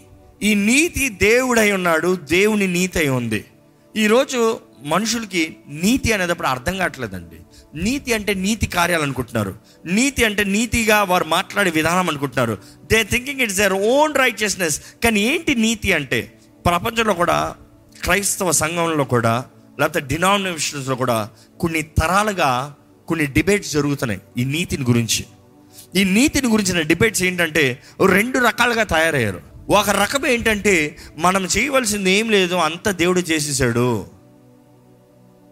ఈ 0.43 0.53
నీతి 0.53 1.09
దేవుడై 1.09 1.71
ఉన్నాడు 1.71 2.15
దేవుని 2.15 2.67
నీతి 2.67 2.99
అయి 2.99 3.09
ఉంది. 3.09 3.45
ఈరోజు 3.97 4.59
మనుషులకి 4.85 5.55
నీతి 5.67 6.11
అనేటప్పుడు 6.11 6.47
అర్థం 6.47 6.77
కావట్లేదండి. 6.77 7.35
నీతి 7.81 8.13
అంటే 8.13 8.33
నీతి 8.33 8.67
కార్యాలు 8.67 9.03
అనుకుంటున్నారు. 9.03 9.55
నీతి 9.85 10.25
అంటే 10.25 10.43
నీతిగా 10.43 11.03
వారు 11.03 11.25
మాట్లాడే 11.25 11.71
విధానం 11.71 12.09
అనుకుంటున్నారు. 12.09 12.57
They 12.91 13.03
thinking 13.03 13.41
it's 13.41 13.57
their 13.57 13.73
own 13.73 14.15
righteousness 14.15 14.81
కానీ 15.03 15.19
ఏంటి 15.19 15.55
నీతి 15.55 15.93
అంటే? 15.93 16.31
ప్రపంచంలో 16.65 17.13
కూడా 17.13 17.55
క్రైస్తవ 18.03 18.51
సంఘంలో 18.51 19.03
కూడా 19.03 19.45
లేకపోతే 19.79 19.99
డినామినేషన్స్లో 19.99 20.95
కూడా 20.95 21.29
కొన్ని 21.59 21.81
తరాలుగా 21.81 22.75
కొన్ని 23.07 23.25
డిబేట్స్ 23.25 23.73
జరుగుతున్నాయి 23.73 24.21
ఈ 24.37 24.45
నీతిని 24.45 24.83
గురించి. 24.83 25.25
ఈ 25.95 26.03
నీతిని 26.03 26.47
గురించిన 26.47 26.81
డిబేట్స్ 26.81 27.23
ఏంటంటే 27.23 27.83
రెండు 28.05 28.39
రకాలుగా 28.39 28.83
తయారయ్యారు. 28.83 29.41
ఒక 29.69 29.89
రకం 29.89 30.27
ఏంటంటే 30.27 30.97
మనం 31.17 31.47
చేయవలసింది 31.57 32.11
ఏం 32.11 32.29
లేదు 32.29 32.55
అంత 32.55 32.89
దేవుడు 32.89 33.19
చేసేసాడు. 33.19 34.14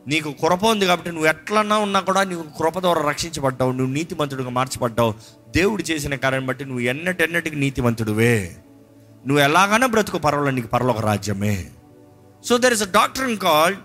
నీకు 0.07 0.31
కృప 0.31 0.65
ఉంది 0.65 0.85
కాబట్టి 0.85 1.09
నువ్వు 1.09 1.27
ఎట్లన్నా 1.27 1.77
ఉన్నా 1.77 1.99
కూడా 1.99 2.23
నీకు 2.23 2.41
కృప 2.41 2.79
ద్వారా 2.79 3.01
రక్షించబడ్డావు 3.01 3.71
నువ్వు 3.71 3.93
నీతిమంతుడిగా 3.93 4.49
మార్చబడ్డావు. 4.49 5.13
దేవుడు 5.55 5.83
చేసిన 5.83 6.15
కార్యం 6.15 6.45
బట్టి 6.45 6.65
నువ్వు 6.65 6.79
ఎన్నటెన్నటికి 6.79 7.55
నీతిమంతుడువే. 7.55 8.57
నువ్వు 9.27 9.43
ఎలాగైనా 9.43 9.87
బ్రతుకు 9.87 10.17
పర్వాలేదు 10.17 10.55
నీకు 10.55 10.67
పరలోక 10.67 11.01
రాజ్యమే. 11.01 11.69
So 12.45 12.57
there 12.57 12.73
is 12.73 12.83
a 12.83 12.91
doctor 12.91 13.29
in 13.29 13.37
called 13.37 13.79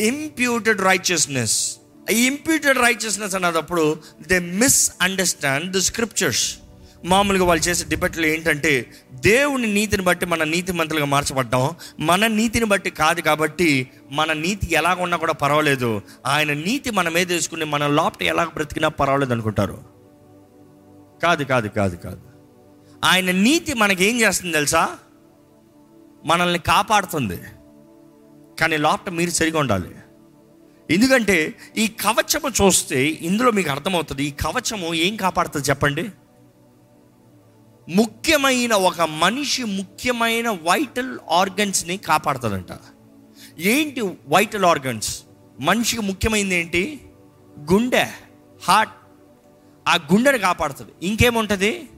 imputed 0.00 0.80
righteousness 0.80 1.76
ఈ 2.10 2.26
ఇంప్యూటెడ్ 2.26 2.78
రైచియస్నెస్ 2.78 3.34
అన్నదప్పుడు 3.34 3.96
they 4.28 4.38
miss 4.38 4.92
understand 5.02 5.72
the 5.72 5.78
scriptures 5.78 6.56
మామూలుగా 7.04 7.44
వాళ్ళు 7.44 7.64
చేసే 7.64 7.84
డిబేట్లు 7.88 8.26
ఏంటంటే 8.26 8.86
దేవుని 9.12 9.74
నీతిని 9.74 10.02
బట్టి 10.02 10.26
మన 10.26 10.44
నీతి 10.44 10.72
మంత్రులుగా 10.72 11.06
మార్చబడ్డాం. 11.06 11.70
మన 12.00 12.26
నీతిని 12.26 12.64
బట్టి 12.64 12.90
కాదు 12.90 13.20
కాబట్టి 13.20 13.90
మన 14.10 14.32
నీతి 14.32 14.74
ఎలాగ 14.74 15.02
ఉన్నా 15.02 15.16
కూడా 15.16 15.32
పర్వాలేదు. 15.32 16.02
ఆయన 16.26 16.52
నీతి 16.52 16.90
మన 16.90 17.08
మీద 17.08 17.32
వేసుకుని 17.32 17.64
మన 17.64 17.86
లోపట 17.86 18.22
ఎలాగ 18.22 18.46
బ్రతికినా 18.46 18.88
పర్వాలేదు 18.88 19.32
అనుకుంటారు. 19.32 19.84
కాదు 21.22 21.44
కాదు 21.44 21.68
కాదు 21.68 21.96
కాదు. 21.96 22.20
ఆయన 23.04 23.30
నీతి 23.30 23.74
మనకేం 23.74 24.20
చేస్తుంది 24.20 24.54
తెలుసా? 24.54 24.98
మనల్ని 26.24 26.58
కాపాడుతుంది. 26.58 27.40
కానీ 28.60 28.76
లోపట 28.76 29.10
మీరు 29.10 29.30
సరిగా 29.30 29.58
ఉండాలి. 29.58 29.90
ఎందుకంటే 30.90 31.54
ఈ 31.76 31.86
కవచము 31.86 32.66
చూస్తే 32.66 33.06
ఇందులో 33.06 33.50
మీకు 33.50 33.70
అర్థమవుతుంది 33.70 34.24
ఈ 34.24 34.30
కవచము 34.30 34.94
ఏం 34.94 35.16
కాపాడుతుంది 35.16 35.70
చెప్పండి? 35.70 36.10
ముఖ్యమైన 37.88 38.72
ఒక 38.72 39.00
మనిషి 39.00 39.64
ముఖ్యమైన 39.64 40.50
వైటల్ 40.50 41.18
ఆర్గన్స్ని 41.30 41.96
కాపాడుతుందంట 41.96 42.78
ఏంటి 43.58 44.00
వైటల్ 44.00 44.64
ఆర్గన్స్? 44.64 45.22
మనిషికి 45.60 46.02
ముఖ్యమైనది 46.02 46.54
ఏంటి? 46.54 47.00
గుండె 47.72 48.06
హార్ట్. 48.68 48.92
ఆ 49.88 49.94
గుండెని 49.94 50.38
కాపాడుతుంది. 50.38 50.90
ఇంకేముంటుంది? 51.02 51.88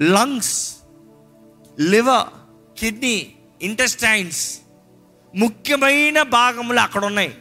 Lungs 0.00 0.76
liver 1.80 2.28
kidney 2.80 3.32
intestines. 3.62 4.58
ముఖ్యమైన 5.34 6.22
భాగములు 6.22 6.80
అక్కడ 6.80 7.04
ఉన్నాయి 7.04 7.34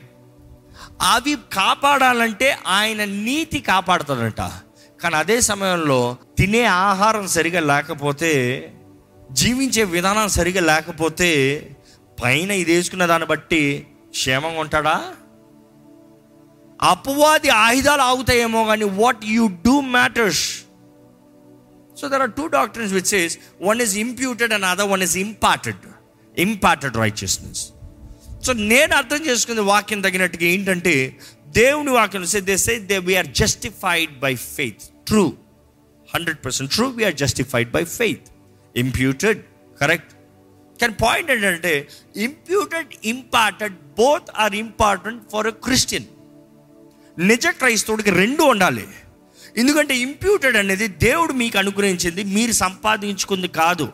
అవి 1.01 1.37
కాపాడాలంటే 1.53 2.57
ఆయన 2.67 3.03
నీతి 3.05 3.59
కాపాడుతాడంట. 3.59 4.41
కానీ 5.01 5.15
అదే 5.15 5.41
సమయంలో 5.41 6.17
తినే 6.37 6.63
ఆహారం 6.83 7.27
సరిగా 7.27 7.59
లేకపోతే 7.67 8.31
జీవించే 9.31 9.83
విధానం 9.93 10.27
సరిగా 10.29 10.61
లేకపోతే 10.61 11.29
పైన 12.17 12.51
ఇది 12.53 12.71
వేసుకున్న 12.71 13.05
దాన్ని 13.05 13.27
బట్టి 13.27 13.61
క్షేమంగా 14.11 14.59
ఉంటాడా? 14.59 14.95
అపవాది 16.79 17.49
ఆయుధాలు 17.61 18.01
ఆగుతాయేమో 18.01 18.65
కానీ 18.65 18.85
what 18.97 19.23
you 19.27 19.47
do 19.63 19.75
matters 19.91 20.43
so 21.97 22.07
there 22.09 22.21
are 22.21 22.31
two 22.31 22.45
doctors 22.49 22.93
which 22.93 23.13
is 23.13 23.35
one 23.61 23.81
is 23.81 23.95
imputed 23.97 24.53
and 24.53 24.65
other 24.65 24.89
one 24.89 25.03
is 25.03 25.17
imparted 25.17 25.83
imparted 26.37 26.97
righteousness 26.97 27.63
so 28.43 28.53
నేను 28.67 28.93
అర్థం 28.95 29.21
చేసుకునే 29.27 29.63
వాక్యం 29.69 30.01
తగినట్టుగా 30.01 30.45
ఏంటంటే 30.47 30.95
దేవుని 31.51 31.91
వాక్యం 31.91 32.25
say 32.25 32.39
they 32.41 32.57
say 32.57 32.75
they 32.85 32.97
we are 33.07 33.29
justified 33.33 34.13
by 34.19 34.33
faith 34.49 34.85
true 35.05 35.25
hundred 36.15 36.45
percent 36.45 36.71
true 36.71 36.87
we are 36.87 37.13
justified 37.13 37.71
by 37.71 37.83
faith 37.83 38.27
imputed 38.75 39.43
correct 39.81 40.13
కానీ 40.81 40.93
point 40.93 41.31
ఏంటంటే 41.31 41.87
imputed 42.15 42.87
imparted 43.05 43.73
both 43.73 44.23
are 44.35 44.55
important 44.55 45.23
for 45.31 45.47
a 45.47 45.51
Christian 45.51 46.05
నిజ 47.19 47.47
క్రైస్తవుడికి 47.47 48.09
రెండు 48.09 48.43
ఉండాలి. 48.43 48.87
ఎందుకంటే 49.57 49.97
ఇంప్యూటెడ్ 49.97 50.57
అనేది 50.57 50.87
దేవుడు 50.87 51.33
మీకు 51.33 51.57
అనుగ్రహించింది 51.57 52.23
మీరు 52.23 52.51
సంపాదించుకుంది 52.51 53.47
కాదు. 53.47 53.91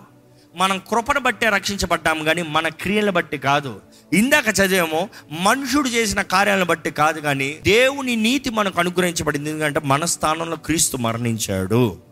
మనం 0.55 0.82
కృపను 0.89 1.20
బట్టే 1.20 1.50
రక్షించబడ్డాము 1.50 2.24
కానీ 2.24 2.41
మన 2.41 2.67
క్రియలను 2.67 3.12
బట్టి 3.12 3.38
కాదు. 3.38 3.82
ఇందాక 4.13 4.50
చదివేమో 4.50 5.10
మనుషుడు 5.32 5.89
చేసిన 5.89 6.22
కార్యాలను 6.22 6.65
బట్టి 6.65 6.91
కాదు 6.91 7.20
కానీ 7.20 7.60
దేవుని 7.63 8.15
నీతి 8.15 8.50
మనకు 8.50 8.79
అనుగ్రహించబడింది. 8.79 9.50
ఎందుకంటే 9.50 9.79
మన 9.79 10.05
స్థానంలో 10.05 10.55
క్రీస్తు 10.55 10.98
మరణించాడు. 10.98 12.03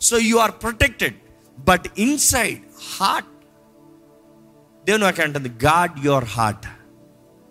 So 0.00 0.18
you 0.18 0.36
are 0.36 0.52
protected 0.62 1.14
but 1.60 1.86
inside 1.98 2.58
heart 2.98 3.26
దేవుని 4.86 5.04
వాక్యం 5.04 5.26
అంటుంది 5.26 5.48
గాడ్ 5.64 6.06
యువర్ 6.06 6.24
హార్ట్ 6.24 6.66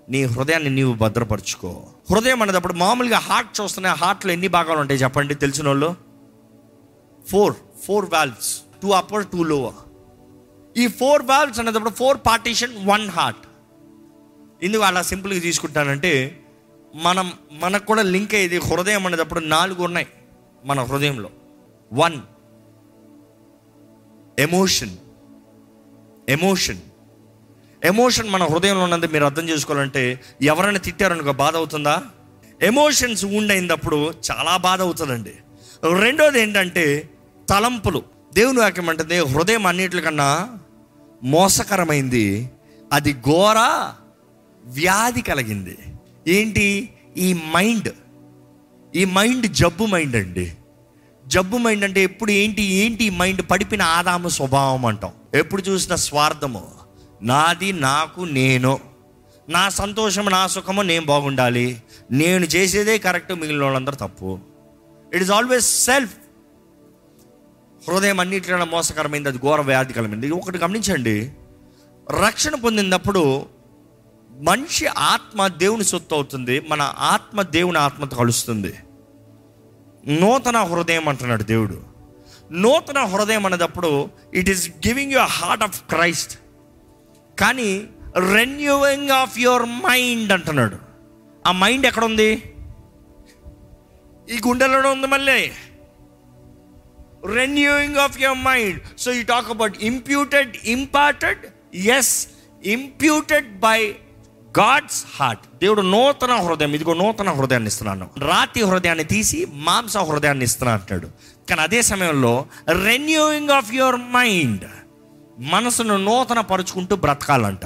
నీ 0.09 0.23
హృదయాన్ని 0.23 0.69
నీవు 0.69 0.93
భద్రపరుచుకో. 0.93 1.87
హృదయం 2.11 2.41
అనేటప్పుడు 2.41 2.73
మామూలుగా 2.73 3.17
హార్ట్ 3.19 3.61
చూస్తున్న 3.61 3.87
హార్ట్లో 3.87 4.33
ఎన్ని 4.33 4.47
భాగాలు 4.47 4.79
ఉంటాయి 4.79 4.99
చెప్పండి 4.99 5.35
తెలిసిన 5.35 5.67
వాళ్ళు 5.67 5.95
four 7.31 7.55
four 7.85 8.09
valves 8.13 8.61
two 8.83 8.89
upper 8.89 9.27
two 9.27 9.43
lower 9.43 9.79
ఈ 10.77 10.87
ఫోర్ 10.87 11.21
వాల్వ్స్ 11.21 11.59
అనేటప్పుడు 11.59 11.89
ఫోర్ 11.89 12.17
పార్టీషన్ 12.25 12.87
వన్ 12.87 13.09
హార్ట్ 13.09 13.43
ఎందుకు 14.63 14.81
అలా 14.81 15.01
సింపుల్గా 15.01 15.39
తీసుకుంటానంటే 15.39 16.43
మనం 16.95 17.33
మనకు 17.51 17.85
కూడా 17.85 18.01
లింక్ 18.01 18.35
అయ్యేది 18.35 18.57
హృదయం 18.57 19.07
అనేటప్పుడు 19.07 19.39
నాలుగు 19.39 19.83
ఉన్నాయి 19.83 20.07
మన 20.65 20.83
హృదయంలో. 20.83 21.29
వన్ 21.93 22.21
ఎమోషన్ 24.39 24.89
ఎమోషన్ 26.29 26.77
ఎమోషన్ 27.83 28.29
మన 28.29 28.43
హృదయంలో 28.43 28.83
ఉన్నది 28.83 29.07
మీరు 29.07 29.25
అర్థం 29.25 29.49
చేసుకోవాలంటే 29.49 30.19
ఎవరైనా 30.41 30.77
తిట్టారనుకో 30.77 31.31
బాధ 31.31 31.55
అవుతుందా? 31.55 32.03
ఎమోషన్స్ 32.61 33.25
ఉండైనప్పుడు 33.25 34.13
చాలా 34.31 34.57
బాధ 34.57 34.81
అవుతుందండి. 34.81 35.33
రెండోది 35.99 36.41
ఏంటంటే 36.41 37.09
తలంపులు. 37.49 38.03
దేవుని 38.33 38.59
వాక్యం 38.59 38.89
అంటే 38.89 39.19
హృదయం 39.19 39.65
అన్నిటికన్నా 39.65 40.57
మోసకరమైంది 41.23 42.49
అది 42.93 43.13
ఘోర 43.13 43.57
వ్యాధి 44.65 45.21
కలిగింది. 45.21 45.77
ఏంటి? 46.27 46.89
ఈ 47.17 47.33
మైండ్. 47.33 47.89
ఈ 48.95 49.05
మైండ్ 49.05 49.47
జబ్బు 49.47 49.85
మైండ్ 49.85 50.15
అండి. 50.15 50.53
జబ్బు 51.27 51.57
మైండ్ 51.57 51.83
అంటే 51.83 52.03
ఎప్పుడు 52.03 52.31
ఏంటి 52.31 52.61
ఏంటి 52.61 53.09
మైండ్ 53.09 53.41
పడిపిన 53.51 53.81
ఆదాము 53.81 54.29
స్వభావం 54.29 54.85
అంటాం. 54.85 55.11
ఎప్పుడు 55.33 55.61
చూసిన 55.61 55.95
స్వార్థము. 55.95 56.71
నాది 57.21 57.71
నాకు 57.71 58.21
నేను. 58.21 58.79
నా 59.49 59.69
సంతోషం 59.69 60.25
నా 60.25 60.47
సుఖము 60.47 60.81
నేను 60.81 61.05
బాగుండాలి. 61.05 61.83
నేను 62.11 62.45
చేసేదే 62.45 62.97
కరెక్ట్ 62.97 63.33
మిగిలిన 63.33 63.63
వాళ్ళందరూ 63.63 63.95
తప్పు. 63.95 64.39
ఇట్ 65.13 65.23
ఈస్ 65.23 65.31
ఆల్వేస్ 65.31 65.85
సెల్ఫ్ 65.85 66.13
హృదయం 67.89 68.19
అన్నింటిలో 68.19 68.65
మోసకరమైంది 68.65 69.29
అది 69.29 69.37
ఘోర 69.37 69.61
వ్యాధికరమైంది 69.61 70.31
ఒకటి 70.31 70.57
గమనించండి. 70.57 71.31
రక్షణ 72.25 72.55
పొందినప్పుడు 72.55 73.45
మనిషి 74.39 74.85
ఆత్మ 74.85 75.47
దేవుని 75.47 75.83
సొత్తు 75.83 76.15
అవుతుంది 76.15 76.59
మన 76.59 76.93
ఆత్మ 76.99 77.41
దేవుని 77.41 77.77
ఆత్మతో 77.77 78.17
కలుస్తుంది. 78.17 78.73
నూతన 80.05 80.57
హృదయం 80.57 81.07
అంటున్నాడు 81.07 81.43
దేవుడు. 81.43 81.81
నూతన 82.51 82.99
హృదయం 82.99 83.45
అనేటప్పుడు 83.45 84.09
it 84.33 84.49
is 84.49 84.69
giving 84.69 85.11
you 85.11 85.19
heart 85.19 85.63
of 85.63 85.81
Christ 85.81 86.39
కానీ 87.39 87.89
రెన్యూవింగ్ 88.33 89.09
ఆఫ్ 89.09 89.39
యువర్ 89.39 89.63
మైండ్ 89.63 90.31
అంటున్నాడు. 90.31 90.77
ఆ 91.47 91.51
మైండ్ 91.51 91.85
ఎక్కడ 91.85 92.05
ఉంది 92.05 92.53
ఈ 94.29 94.39
గుండెలోనే 94.47 94.89
ఉంది 94.89 95.07
మళ్ళీ. 95.07 95.51
Renewing 97.25 97.95
of 97.95 98.21
your 98.21 98.37
mind 98.37 98.81
so 98.97 99.11
you 99.11 99.23
talk 99.23 99.49
about 99.49 99.75
imputed 99.81 100.57
imparted 100.65 101.39
is 101.75 102.27
imputed 102.63 103.59
by 103.59 103.95
God's 104.57 104.99
heart 105.15 105.45
దేవుడు 105.61 105.81
నూతన 105.93 106.33
హృదయం. 106.35 106.73
ఇదిగో 106.75 106.93
నూతన 106.93 107.29
హృదయాన్ని 107.37 107.67
ఇస్తున్నాను. 107.67 108.05
రాతి 108.17 108.61
హృదయాన్ని 108.69 109.05
తీసి 109.13 109.39
మాంస 109.67 109.97
హృదయాన్ని 110.09 110.45
ఇస్తున్నా 110.49 110.73
అంటాడు 110.73 111.07
కానీ 111.49 111.61
అదే 111.61 111.81
సమయంలో 111.81 112.33
రెన్యూయింగ్ 112.89 113.49
ఆఫ్ 113.49 113.71
యువర్ 113.73 113.95
మైండ్ 113.95 114.65
మనసును 115.53 115.97
నూతన 115.97 116.41
పరుచుకుంటూ 116.51 116.95
బ్రతకాలంట. 116.95 117.65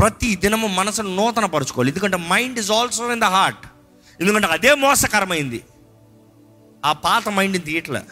ప్రతి 0.00 0.30
దినము 0.42 0.66
మనసును 0.78 1.12
నూతన 1.16 1.46
పరుచుకోవాలి. 1.46 1.90
ఎందుకంటే 1.90 2.18
mind 2.32 2.58
is 2.58 2.70
also 2.70 3.12
in 3.12 3.20
the 3.20 3.28
heart 3.36 3.64
ఎందుకంటే 4.20 4.48
అదే 4.56 4.72
మోసకరమైంది. 4.74 5.60
ఆ 6.84 6.92
పాత 7.06 7.28
మైండ్ని 7.28 7.58
తీయట్లే. 7.58 8.02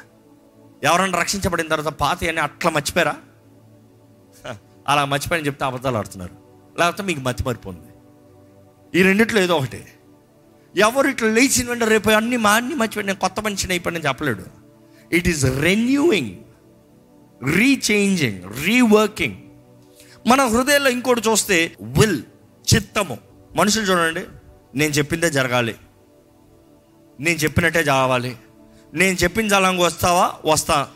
ఎవరైనా 0.84 1.18
రక్షించబడిన 1.20 1.68
తర్వాత 1.68 1.92
పాత 2.04 2.18
అని 2.24 2.40
అట్లా 2.40 2.70
మర్చిపోయారా? 2.70 3.16
అలా 4.88 5.02
మర్చిపోయిన 5.04 5.46
చెప్తే 5.46 5.64
అబద్ధాలు 5.64 5.96
ఆడుతున్నారు. 5.96 6.41
లేకపోతే 6.78 7.02
మీకు 7.02 7.20
మతి 7.20 7.44
ఈ 8.94 9.02
రెండిట్లో 9.02 9.40
ఏదో 9.40 9.56
ఒకటి. 9.56 9.85
ఎవరు 10.76 11.08
ఇట్లా 11.08 11.28
లేచిన 11.28 11.68
వెంటనే 11.68 11.88
రేపు 11.88 12.11
అన్ని 12.11 12.37
మా 12.37 12.52
అన్ని 12.52 12.74
మర్చిపోయి 12.74 13.06
నేను 13.06 13.18
కొత్త 13.18 13.40
మనిషిని 13.40 13.72
అయిపోయినని 13.72 14.04
చెప్పలేడు. 14.04 14.44
It 15.12 15.28
is 15.28 15.44
renewing 15.44 16.37
rechanging 17.54 18.64
reworking 18.64 19.37
మన 20.28 20.44
హృదయంలో 20.44 20.90
ఇంకోటి 20.90 21.20
చూస్తే 21.20 21.76
విల్ 21.80 22.22
చిత్తము. 22.74 23.18
మనుషులు 23.56 23.85
చూడండి 23.85 24.20
నేను 24.74 24.92
చెప్పిందే 24.92 25.30
జరగాలి. 25.30 25.74
నేను 27.20 27.38
చెప్పినట్టే 27.38 27.85
కావాలి 27.85 28.37
నేను 28.94 29.16
చెప్పిన 29.16 29.48
జలంగా 29.48 29.85
వస్తావా? 29.85 30.35
వస్తా. 30.44 30.88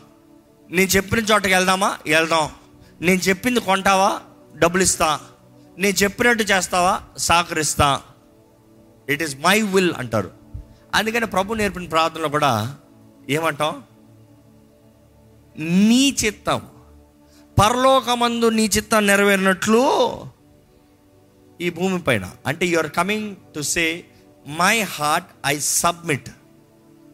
నేను 0.69 0.89
చెప్పిన 0.89 1.19
చోటకి 1.19 1.53
వెళ్దామా? 1.53 1.97
వెళ్దాం. 2.07 2.49
నేను 3.01 3.19
చెప్పింది 3.19 3.59
కొంటావా? 3.59 4.19
డబ్బులు 4.55 4.83
ఇస్తా. 4.83 5.19
నేను 5.77 6.03
చెప్పినట్టు 6.03 6.43
చేస్తావా? 6.43 7.01
సహకరిస్తా. 7.17 8.01
ఇట్ 9.09 9.23
ఈస్ 9.23 9.37
మై 9.37 9.61
విల్ 9.61 9.93
అంటారు. 9.97 10.31
అందుకని 10.93 11.25
ప్రభు 11.25 11.53
నేర్పిన 11.53 11.87
ప్రార్థనలో 11.87 12.29
కూడా 12.29 12.77
ఏమంటాం? 13.29 13.83
నీ 15.59 16.15
చిత్తం 16.25 16.61
పరలోకమందు 17.59 18.49
నీ 18.49 18.65
చిత్తం 18.65 19.07
నెరవేరినట్లు 19.07 20.21
ఈ 21.61 21.69
భూమి 21.69 21.99
పైన. 21.99 22.31
అంటే 22.45 22.65
you 22.65 22.79
are 22.79 22.91
coming 22.91 23.35
to 23.55 23.61
say 23.61 24.05
my 24.47 24.81
heart 24.81 25.27
I 25.45 25.59
submit 25.59 26.29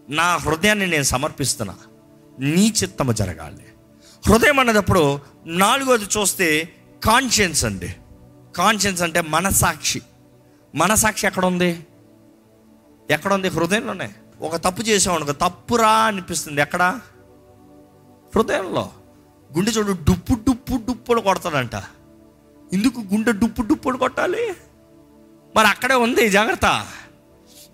నా 0.10 0.36
హృదయాన్ని 0.36 0.88
నేను 0.88 1.04
సమర్పిస్తున్నా. 1.04 1.78
నీ 2.40 2.74
చిత్తము 2.84 3.12
జరగాలి. 3.12 3.66
హృదయం 4.28 4.60
అన్నదప్పుడు 4.60 5.20
నాలుగోది 5.46 6.06
చూస్తే 6.06 6.76
కాన్షియన్స్ 7.04 7.66
అండి. 7.66 7.96
కాన్షియన్స్ 8.56 9.02
అంటే 9.02 9.22
మనసాక్షి 9.22 10.02
మనసాక్షి 10.76 11.28
ఎక్కడ 11.28 11.46
ఉంది 11.46 11.88
ఎక్కడ 13.10 13.34
ఉంది 13.34 13.48
హృదయంలోనే. 13.48 14.14
ఒక 14.42 14.56
తప్పు 14.56 14.82
చేసామనుకో 14.82 15.32
తప్పురా 15.32 15.90
అనిపిస్తుంది. 15.90 16.62
ఎక్కడ? 16.62 17.00
హృదయంలో. 18.36 18.92
గుండె 19.58 19.72
చూడు 19.72 19.92
డుప్పు 19.92 20.34
డుప్పు 20.34 20.82
డుప్పులు 20.88 21.22
కొడతాడంట. 21.22 21.76
ఎందుకు 22.74 23.00
గుండె 23.00 23.32
డుప్పు 23.32 23.62
డుప్పులు 23.62 23.98
కొట్టాలి? 23.98 24.54
మరి 25.56 25.68
అక్కడే 25.68 25.94
ఉంది 25.94 26.30
జాగ్రత్త. 26.30 26.88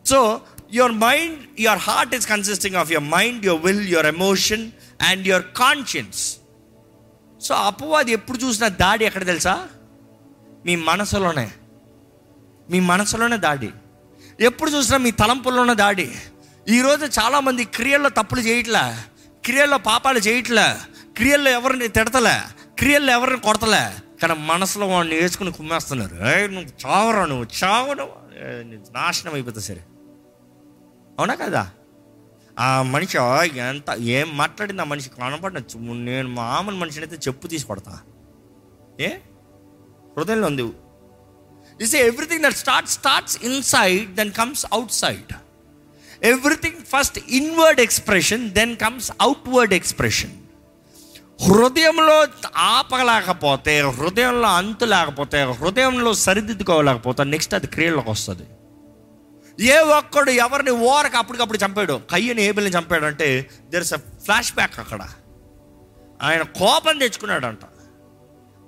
So 0.06 0.42
your 0.74 0.92
mind 0.92 1.40
your 1.60 1.80
heart 1.80 2.16
is 2.16 2.28
consisting 2.28 2.76
of 2.76 2.92
your 2.92 3.10
mind 3.10 3.46
your 3.46 3.62
will 3.62 3.90
your 3.90 4.06
emotion 4.06 4.72
and 5.02 5.28
your 5.28 5.44
conscience 5.58 6.38
so 7.42 7.56
అపవాది 7.56 8.12
ఎప్పుడు 8.12 8.38
చూసినా 8.38 8.68
దాడి 8.68 9.06
ఎక్కడ 9.06 9.26
తెలుసా? 9.26 9.68
మీ 10.66 10.76
మనసులోనే. 10.76 11.52
మీ 12.70 12.80
మనసులోనే 12.80 13.38
దాడి. 13.38 13.70
ఎప్పుడు 14.40 14.72
చూసినా 14.72 14.98
మీ 14.98 15.12
తలంపుల్లోనే 15.12 15.76
దాడి. 15.76 16.16
ఈరోజు 16.70 17.06
చాలామంది 17.06 17.66
క్రియల్లో 17.66 18.10
తప్పులు 18.10 18.40
చేయట్లే. 18.40 19.04
క్రియల్లో 19.46 19.78
పాపాలు 19.78 20.20
చేయట్లే. 20.20 20.76
క్రియల్లో 21.18 21.52
ఎవరిని 21.52 21.88
తిడతలే. 21.88 22.42
క్రియల్లో 22.80 23.14
ఎవరిని 23.14 23.40
కొడతలే. 23.40 23.94
కానీ 24.22 24.34
మనసులో 24.34 24.88
వాడిని 24.88 25.16
వేసుకుని 25.16 25.52
కుమ్మేస్తున్నారు. 25.52 26.16
నువ్వు 26.52 26.88
చావరా 26.88 27.26
నువ్వు? 27.26 27.46
చావడం 27.64 28.10
నాశనం 28.96 29.34
అయిపోతుంది 29.34 29.66
సరే. 29.66 29.84
అవునా 31.20 31.36
కదా? 31.36 31.72
ఆ 32.60 32.82
మనిషి 32.82 33.18
ఎంత 33.60 33.96
ఏం 34.00 34.38
మాట్లాడింది 34.38 34.82
ఆ 34.82 34.86
మనిషి? 34.86 35.10
కనపడిన. 35.10 35.58
నేను 35.94 36.30
మామూలు 36.30 36.76
మనిషిని 36.76 37.06
అయితే 37.06 37.18
చెప్పు 37.28 37.48
తీసి 37.48 37.66
కొడతా. 37.66 38.00
ఏ? 39.00 39.10
హృదయంలో 40.18 40.48
ఉంది. 40.48 40.66
Is 41.82 41.96
everything 41.96 42.44
that 42.44 42.54
start 42.54 42.90
starts 42.90 43.44
inside 43.44 44.16
then 44.16 44.32
comes 44.32 44.66
outside 44.92 45.34
everything 46.24 46.76
first 46.76 47.20
inward 47.30 47.80
expression 47.80 48.52
then 48.52 48.78
comes 48.78 49.12
outward 49.22 49.74
expression 49.74 50.36
హృదయంలో 51.48 52.28
ఆపలేకపోతే 52.58 53.82
హృదయంలో 53.82 54.48
అంతు 54.48 54.86
లేకపోతే 54.86 55.44
హృదయంలో 55.44 56.14
సరిదిద్దుకోలేకపోతే 56.14 57.24
నెక్స్ట్ 57.24 57.54
అది 57.54 57.68
క్రియలోకి 57.68 58.10
వస్తుంది. 58.10 58.44
ఏ 59.64 59.78
ఒక్కడు 59.78 60.32
ఎవరిని 60.32 60.72
ఓరక 60.72 61.16
అప్పటికప్పుడు 61.16 61.58
చంపాడు? 61.58 62.02
కయ్యని 62.12 62.42
ఏబిల్ని 62.42 62.72
చంపాడు 62.72 63.06
అంటే 63.06 63.50
there 63.70 63.84
is 63.84 63.94
a 63.94 63.98
flash 63.98 64.54
back 64.54 64.80
అక్కడ. 64.80 65.02
ఆయన 66.22 66.42
కోపం 66.42 66.98
తెచ్చుకున్నాడంట. 66.98 67.60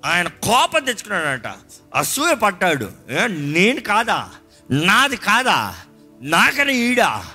ఆయన 0.05 0.27
కోపం 0.27 0.83
తెచ్చుకున్నాడంట. 0.83 1.47
అసూయ 1.95 2.33
పట్టాడు 2.35 2.87
నేను 3.29 3.81
కాదా? 3.81 4.29
నాది 4.71 5.17
కాదా? 5.17 5.75
నాకనే 6.21 6.73
ఈడా? 6.73 7.25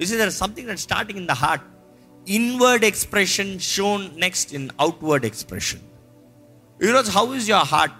Is 0.00 0.12
is 0.12 0.38
something 0.38 0.68
that 0.68 0.78
starting 0.78 1.18
in 1.18 1.28
the 1.28 1.30
heart 1.30 1.64
inward 2.28 2.84
expression 2.84 3.60
shown 3.60 4.04
next 4.16 4.54
in 4.54 4.68
outward 4.80 5.26
expression 5.26 5.80
ఈరోజు 6.88 7.10
హౌ 7.10 7.24
ఇస్ 7.36 7.48
యువర్ 7.50 7.66
హార్ట్ 7.66 7.98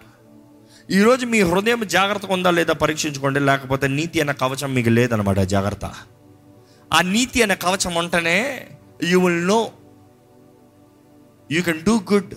ఈరోజు 0.91 1.27
మీ 1.27 1.41
హృదయం 1.41 1.83
జాగ్రత్తగా 1.87 2.33
ఉందా 2.33 2.51
లేదా 2.51 2.73
పరీక్షించుకోండి. 2.73 3.41
లేకపోతే 3.41 3.89
నీతి 3.89 4.21
అనే 4.21 4.33
కవచం 4.33 4.75
మీకు 4.75 4.89
లేదనమాట 4.89 5.41
జాగ్రత్త. 5.55 5.85
ఆ 6.93 7.01
నీతి 7.15 7.43
అనే 7.43 7.55
కవచం 7.55 7.95
ఉంటేనే 7.95 8.39
you 9.03 9.19
will 9.27 9.47
know 9.47 9.61
you 11.51 11.63
can 11.63 11.81
do 11.81 11.95
good 12.13 12.35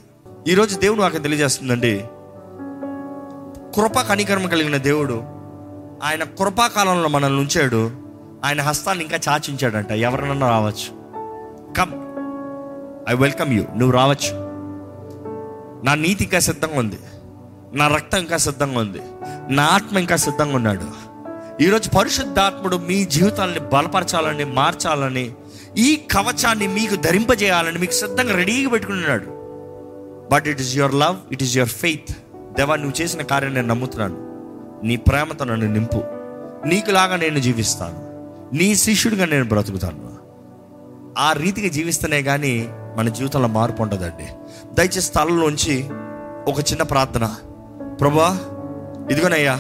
ఈరోజు 0.48 0.80
దేవుడు 0.80 1.02
నాకు 1.02 1.18
తెలియజేస్తుందండి? 1.18 2.04
కృప 3.76 4.00
కనికరం 4.00 4.48
కలిగిన 4.48 4.78
దేవుడు 4.78 5.14
ఆయన 6.04 6.24
కృపాకాలంలో 6.24 7.10
మనల్ని 7.10 7.40
ఉంచాడు 7.42 7.92
ఆయన 8.46 8.62
హస్తాన్ని 8.62 9.06
ఇంకా 9.06 9.20
చాచించాడంట. 9.30 9.92
ఎవరినన్నా 9.92 10.50
రావచ్చు. 10.50 10.90
కమ్ 11.74 11.92
ఐ 13.10 13.14
వెల్కమ్ 13.14 13.54
యూ 13.54 13.64
నువ్వు 13.64 13.92
రావచ్చు. 13.92 14.30
నా 15.86 15.96
నీతి 15.96 16.24
ఇంకా 16.24 16.40
సిద్ధంగా 16.40 16.80
ఉంది. 16.80 17.00
నా 17.74 17.88
రక్తం 17.88 18.18
ఇంకా 18.18 18.38
సిద్ధంగా 18.38 18.80
ఉంది. 18.80 19.02
నా 19.50 19.64
ఆత్మ 19.64 19.98
ఇంకా 19.98 20.16
సిద్ధంగా 20.16 20.56
ఉన్నాడు. 20.56 20.86
ఈరోజు 21.64 21.90
పరిశుద్ధాత్ముడు 21.90 22.78
మీ 22.78 23.06
జీవితాలని 23.06 23.60
బలపరచాలని 23.60 24.44
మార్చాలని 24.44 25.32
ఈ 25.78 26.08
కవచాన్ని 26.12 26.68
మీకు 26.68 26.96
ధరింపజేయాలని 26.96 27.80
మీకు 27.80 27.92
సిద్ధంగా 27.92 28.36
రెడీగా 28.36 28.70
పెట్టుకున్నాడు 28.70 29.43
but 30.34 30.48
it 30.48 30.62
is 30.62 30.78
your 30.78 30.94
love 30.94 31.16
it 31.32 31.44
is 31.44 31.58
your 31.58 31.70
faith 31.70 32.18
దేవా 32.58 32.76
నువ్వు 32.76 33.02
చేసిన 33.02 33.22
కార్యం 33.22 33.54
నేను 33.54 33.68
నమ్ముతున్నాను. 33.68 34.16
నీ 34.86 34.96
ప్రేమతో 34.96 35.46
నన్ను 35.46 35.74
నింపు. 35.74 36.04
నీకులాగా 36.68 37.16
నేను 37.16 37.40
జీవిస్తాను. 37.40 38.14
నీ 38.56 38.76
శిష్యుడిగా 38.76 39.26
నేను 39.26 39.46
బ్రతుకుతాను. 39.46 40.10
ఆ 41.18 41.32
రీతిగా 41.32 41.68
జీవిస్తేనే 41.68 42.24
కానీ 42.24 42.70
మన 42.98 43.10
జీవితంలో 43.10 43.48
మార్పు 43.48 43.82
ఉండదండి. 43.82 44.28
దయచేసి 44.74 45.02
స్థలంలోంచి 45.02 45.84
ఒక 46.52 46.60
చిన్న 46.60 46.84
ప్రార్థన. 46.84 47.36
ప్రభా 48.02 48.38
ఇదిగోనయ్యా 49.12 49.60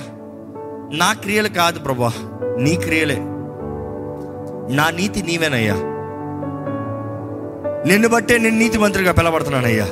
నా 0.98 1.14
క్రియలు 1.14 1.48
కాదు 1.48 1.80
ప్రభా 1.80 2.12
నీ 2.60 2.76
క్రియలే. 2.76 3.18
నా 4.76 4.90
నీతి 4.90 5.22
నీవేనయ్యా. 5.22 5.74
నిన్ను 7.88 8.08
బట్టే 8.08 8.38
నేను 8.38 8.58
నీతిమంతుడిగా 8.58 9.12
పిలబడుతున్నానయ్యా 9.12 9.88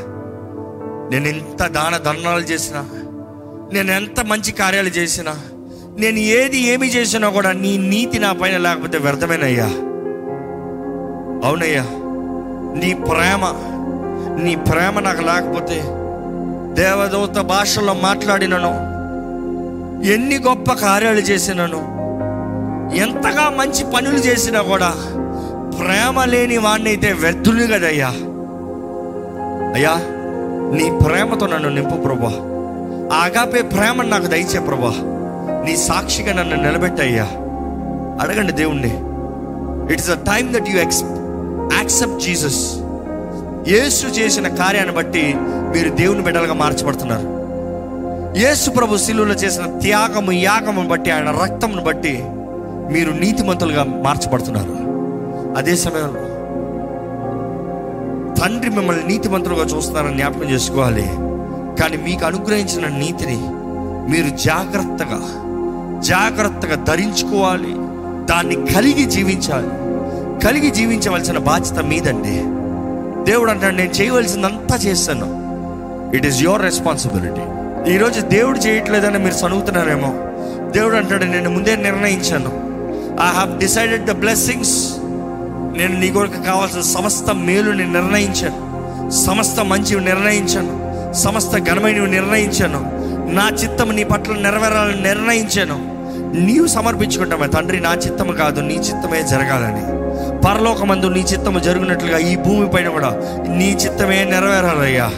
నేను 1.11 1.27
ఎంత 1.27 1.63
దాన 1.67 1.97
దండాలు 1.97 2.41
చేసినా 2.41 2.81
నేను 3.73 3.91
ఎంత 3.91 4.19
మంచి 4.21 4.51
కార్యాలు 4.51 4.89
చేసినా 4.89 5.33
నేను 5.99 6.19
ఏది 6.33 6.59
ఏమి 6.63 6.87
చేసినా 6.87 7.29
కూడా 7.29 7.51
నీ 7.53 7.77
నీతి 7.91 8.19
నా 8.19 8.31
పైన 8.31 8.57
లేకపోతే 8.57 8.97
వ్యర్థమేనయ్యా. 8.97 9.67
అవునయ్యా 11.43 11.83
నీ 12.75 12.93
ప్రేమ 13.07 13.43
నీ 14.37 14.55
ప్రేమ 14.67 14.99
నాకు 14.99 15.21
లేకపోతే 15.21 15.79
దేవదూత 16.73 17.37
భాషలో 17.45 17.93
మాట్లాడినను 18.01 18.73
ఎన్ని 20.13 20.37
గొప్ప 20.39 20.73
కార్యాలు 20.81 21.19
చేసినను 21.21 21.81
ఎంతగా 22.95 23.49
మంచి 23.57 23.83
పనులు 23.93 24.19
చేసినా 24.19 24.61
కూడా 24.61 24.91
ప్రేమ 25.77 26.23
లేని 26.25 26.57
వాడినైతే 26.57 27.11
వ్యర్థులు 27.13 27.67
కదయ్యా. 27.67 28.09
అయ్యా 29.75 29.93
నీ 30.71 30.99
ప్రేమతో 31.05 31.47
నన్ను 31.47 31.69
నింపు 31.69 31.95
ప్రభా. 31.95 32.29
ఆ 33.17 33.23
అగాపే 33.23 33.61
ప్రేమను 33.61 34.09
నాకు 34.09 34.27
దయచే 34.27 34.59
ప్రభా. 34.59 34.93
నీ 35.65 35.77
సాక్షిగా 35.77 36.33
నన్ను 36.33 36.55
నిలబెట్టయ్యా. 36.55 37.23
అడగండి 38.21 38.53
దేవుణ్ణి. 38.53 38.99
It 39.93 40.01
is 40.01 40.09
a 40.09 40.15
time 40.15 40.53
that 40.53 40.69
you 40.69 40.79
ex 40.79 41.03
accept 41.73 42.19
Jesus 42.19 42.75
Yesu 43.67 44.07
చేసిన 44.07 44.47
కార్యాన్ని 44.47 44.95
బట్టి 44.95 45.35
మీరు 45.37 45.89
దేవుని 45.89 46.21
బిడ్డలుగా 46.21 46.53
మార్చబడుతున్నారు. 46.53 47.41
యేసు 48.39 48.69
ప్రభు 48.69 48.97
శిలువులో 48.97 49.33
చేసిన 49.33 49.65
త్యాగము 49.65 50.31
యాగమును 50.31 50.87
బట్టి 50.87 51.11
ఆయన 51.11 51.31
రక్తమును 51.31 51.81
బట్టి 51.81 52.23
మీరు 52.91 53.11
నీతిమంతులుగా 53.11 53.83
మార్చబడుతున్నారు. 53.83 54.75
అదే 55.57 55.75
సమయంలో 55.75 56.30
తండ్రి 58.41 58.69
మిమ్మల్ని 58.69 59.07
నీతిమంతులుగా 59.07 59.65
చూస్తున్నారని 59.65 60.17
జ్ఞాపకం 60.17 60.49
చేసుకోవాలి. 60.49 61.03
కానీ 61.81 61.97
మీకు 61.97 62.25
అనుగ్రహించిన 62.25 62.87
నీతిని 62.87 63.39
మీరు 64.11 64.37
జాగ్రత్తగా 64.37 65.21
జాగ్రత్తగా 65.99 66.83
ధరించుకోవాలి. 66.83 67.73
దాన్ని 68.25 68.55
కలిగి 68.55 69.05
జీవించాలి. 69.05 69.67
కలిగి 70.45 70.71
జీవించవలసిన 70.71 71.37
బాధ్యత 71.37 71.79
మీదండి. 71.83 72.43
దేవుడు 73.31 73.51
అంటాడు 73.51 73.75
నేను 73.75 73.89
చేయవలసిందంతా 73.89 74.75
చేస్తాను. 74.77 75.41
ఇట్ 76.15 76.25
ఈస్ 76.25 76.41
యువర్ 76.41 76.61
రెస్పాన్సిబిలిటీ 76.61 77.41
ఈరోజు 77.93 78.21
దేవుడు 78.21 78.59
చేయట్లేదని 78.59 79.19
మీరు 79.19 79.47
చదువుతున్నారేమో. 79.47 80.13
దేవుడు 80.71 80.95
అంటాడు 80.95 81.23
నేను 81.23 81.49
ముందే 81.49 81.75
నిర్ణయించాను. 81.75 82.49
I 83.23 83.31
have 83.33 83.59
decided 83.59 84.05
the 84.05 84.11
blessings 84.11 84.97
నేను 85.77 85.99
నీ 85.99 86.09
కొరకు 86.11 86.41
కావాల్సిన 86.41 86.81
సమస్త 86.81 87.31
మేలుని 87.31 87.93
నిర్ణయించాను. 87.93 88.71
సమస్త 89.11 89.59
మంచివి 89.59 90.05
నిర్ణయించాను. 90.05 90.81
సమస్త 91.13 91.57
ఘనమైనవి 91.57 92.11
నిర్ణయించాను. 92.11 92.79
నా 93.33 93.49
చిత్తం 93.49 93.95
నీ 93.95 94.03
పట్ల 94.03 94.31
నెరవేరాలని 94.31 95.03
నిర్ణయించాను. 95.03 95.77
నీవు 96.41 96.67
సమర్పించుకుంటామే 96.67 97.47
తండ్రి 97.47 97.79
నా 97.79 97.93
చిత్తము 97.93 98.31
కాదు 98.31 98.61
నీ 98.61 98.73
చిత్తమే 98.73 99.23
జరగాలని. 99.23 100.01
పరలోకమందు 100.47 101.07
నీ 101.07 101.19
చిత్తము 101.19 101.59
జరిగినట్లుగా 101.59 102.17
ఈ 102.17 102.35
భూమి 102.35 102.69
పైన 102.69 102.89
కూడా 102.89 103.09
నీ 103.49 103.71
చిత్తమే 103.71 104.23
నెరవేరాలయ్యా. 104.23 105.11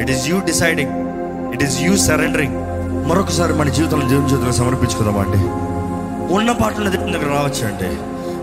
It 0.00 0.10
is 0.10 0.28
you 0.28 0.40
deciding 0.46 0.90
it 1.54 1.62
is 1.62 1.82
you 1.82 1.96
surrendering 1.96 2.56
మరొకసారి 3.08 3.52
మన 3.52 3.68
జీవితంలో 3.68 4.08
జీవన 4.08 4.28
జీవితంలో 4.28 4.52
సమర్పించుకుందామండి 4.52 5.38
ఉన్న 6.34 6.52
పాటలు 6.52 6.90
దగ్గర 6.90 7.28
రావచ్చు 7.28 7.66
అంటే 7.66 7.92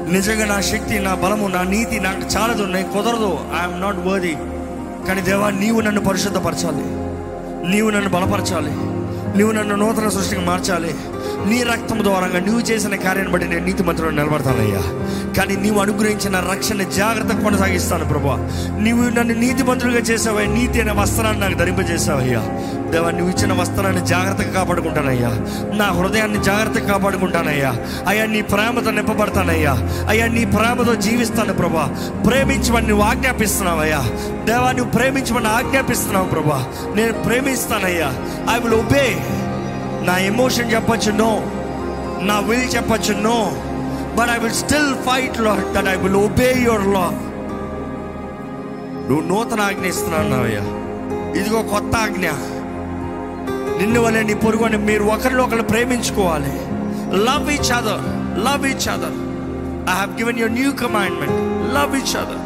నిజంగా 0.08 0.46
నా 0.46 0.62
శక్తి 0.62 1.00
నా 1.00 1.16
బలము 1.16 1.48
నా 1.48 1.64
నీతి 1.64 2.00
నాకు 2.00 2.22
చాలదు 2.38 2.64
నేను 2.64 2.92
కుదరదు. 2.92 3.40
ఐఎమ్ 3.62 3.82
నాట్ 3.82 3.98
వర్ది 3.98 4.38
కానీ 5.08 5.22
దేవా 5.22 5.50
నీవు 5.50 5.82
నన్ను 5.82 6.02
పరిశుద్ధపరచాలి. 6.02 6.84
నీవు 7.72 7.90
నన్ను 7.90 8.10
బలపరచాలి. 8.10 8.72
నీవు 9.38 9.52
నన్ను 9.52 9.76
నూతన 9.76 10.10
సృష్టికి 10.10 10.42
మార్చాలి. 10.42 10.96
నీ 11.46 11.64
రక్తం 11.64 12.04
ద్వారంగా 12.04 12.40
నువ్వు 12.40 12.62
చేసిన 12.62 12.96
కార్యాన్ని 12.96 13.34
బట్టి 13.34 13.48
నేను 13.48 13.66
నీతి 13.66 13.84
మంత్రులు 13.84 14.12
నిలబడతానయ్యా. 14.12 14.82
కానీ 15.34 15.56
నీవు 15.56 15.80
అనుగ్రహించిన 15.80 16.40
రక్షణ 16.52 16.84
జాగ్రత్త 16.84 17.44
కొనసాగిస్తాను 17.44 18.06
ప్రభా 18.06 18.50
నీవు 18.80 19.02
నన్ను 19.02 19.34
నీతి 19.34 19.64
మంత్రులుగా 19.64 20.00
చేసావయ్యా. 20.00 20.54
నీతి 20.54 20.82
అనే 20.82 20.92
వస్త్రాన్ని 20.92 21.42
నాకు 21.42 21.54
ధరింపజేసావయ్యా. 21.54 22.40
దేవా 22.92 23.12
నువ్వు 23.12 23.30
ఇచ్చిన 23.30 23.54
వస్త్రాన్ని 23.54 24.06
జాగ్రత్తగా 24.06 24.54
కాపాడుకుంటానయ్యా. 24.54 25.30
నా 25.76 25.86
హృదయాన్ని 25.86 26.44
జాగ్రత్తగా 26.44 26.92
కాపాడుకుంటానయ్యా. 26.92 27.76
అయ్యా 28.08 28.26
నీ 28.26 28.42
ప్రేమతో 28.42 28.92
నింపబడతానయ్యా. 28.92 30.06
అయ్యా 30.10 30.28
నీ 30.28 30.46
ప్రేమతో 30.46 30.96
జీవిస్తాను 30.96 31.54
ప్రభా 31.54 32.14
ప్రేమించమని 32.28 32.88
నువ్వు 32.88 33.06
ఆజ్ఞాపిస్తున్నావయ్యా. 33.06 34.02
దేవా 34.44 34.72
నువ్వు 34.72 34.92
ప్రేమించమని 34.92 35.48
ఆజ్ఞాపిస్తున్నావు 35.48 36.28
ప్రభా 36.28 36.68
నేను 36.96 37.14
ప్రేమిస్తానయ్యా. 37.14 38.14
ఐ 38.56 38.60
విల్ 38.60 38.74
ఒబే 38.74 39.18
నా 40.06 40.18
ఎమోషన్ 40.24 40.72
చెప్పచ్చు 40.72 41.12
నో 41.14 41.32
నా 42.22 42.40
విల్ 42.40 42.76
చెప్పచ్చు 42.76 43.14
no 43.22 43.38
but 44.18 44.30
I 44.30 44.38
will 44.38 44.54
still 44.54 44.94
fight 45.08 45.40
lord 45.40 45.74
that 45.74 45.88
I 45.88 45.96
will 45.96 46.16
obey 46.16 46.50
your 46.60 46.88
law 46.88 47.06
నువ్వు 49.08 49.24
నూతన 49.28 49.62
ఆజ్ఞ 49.62 49.86
ఇస్తున్నావయ్యా 49.86 50.64
ఇదిగో 51.40 51.62
కొత్త 51.64 51.96
ఆజ్ఞ. 51.96 52.28
నిన్ను 53.80 54.00
వల్ల 54.02 54.22
నీ 54.22 54.34
పొరుగుని 54.34 54.78
మీరు 54.78 55.04
ఒకరిని 55.04 55.42
ఒకరు 55.42 55.64
ప్రేమించుకోవాలి. 55.64 56.54
Love 57.26 57.52
each 57.52 57.72
other 57.72 58.04
love 58.40 58.66
each 58.68 58.88
other 58.90 59.18
I 59.92 59.96
have 60.00 60.18
given 60.20 60.40
your 60.40 60.52
new 60.52 60.72
commandment 60.72 61.40
love 61.76 61.96
each 61.96 62.16
other 62.18 62.44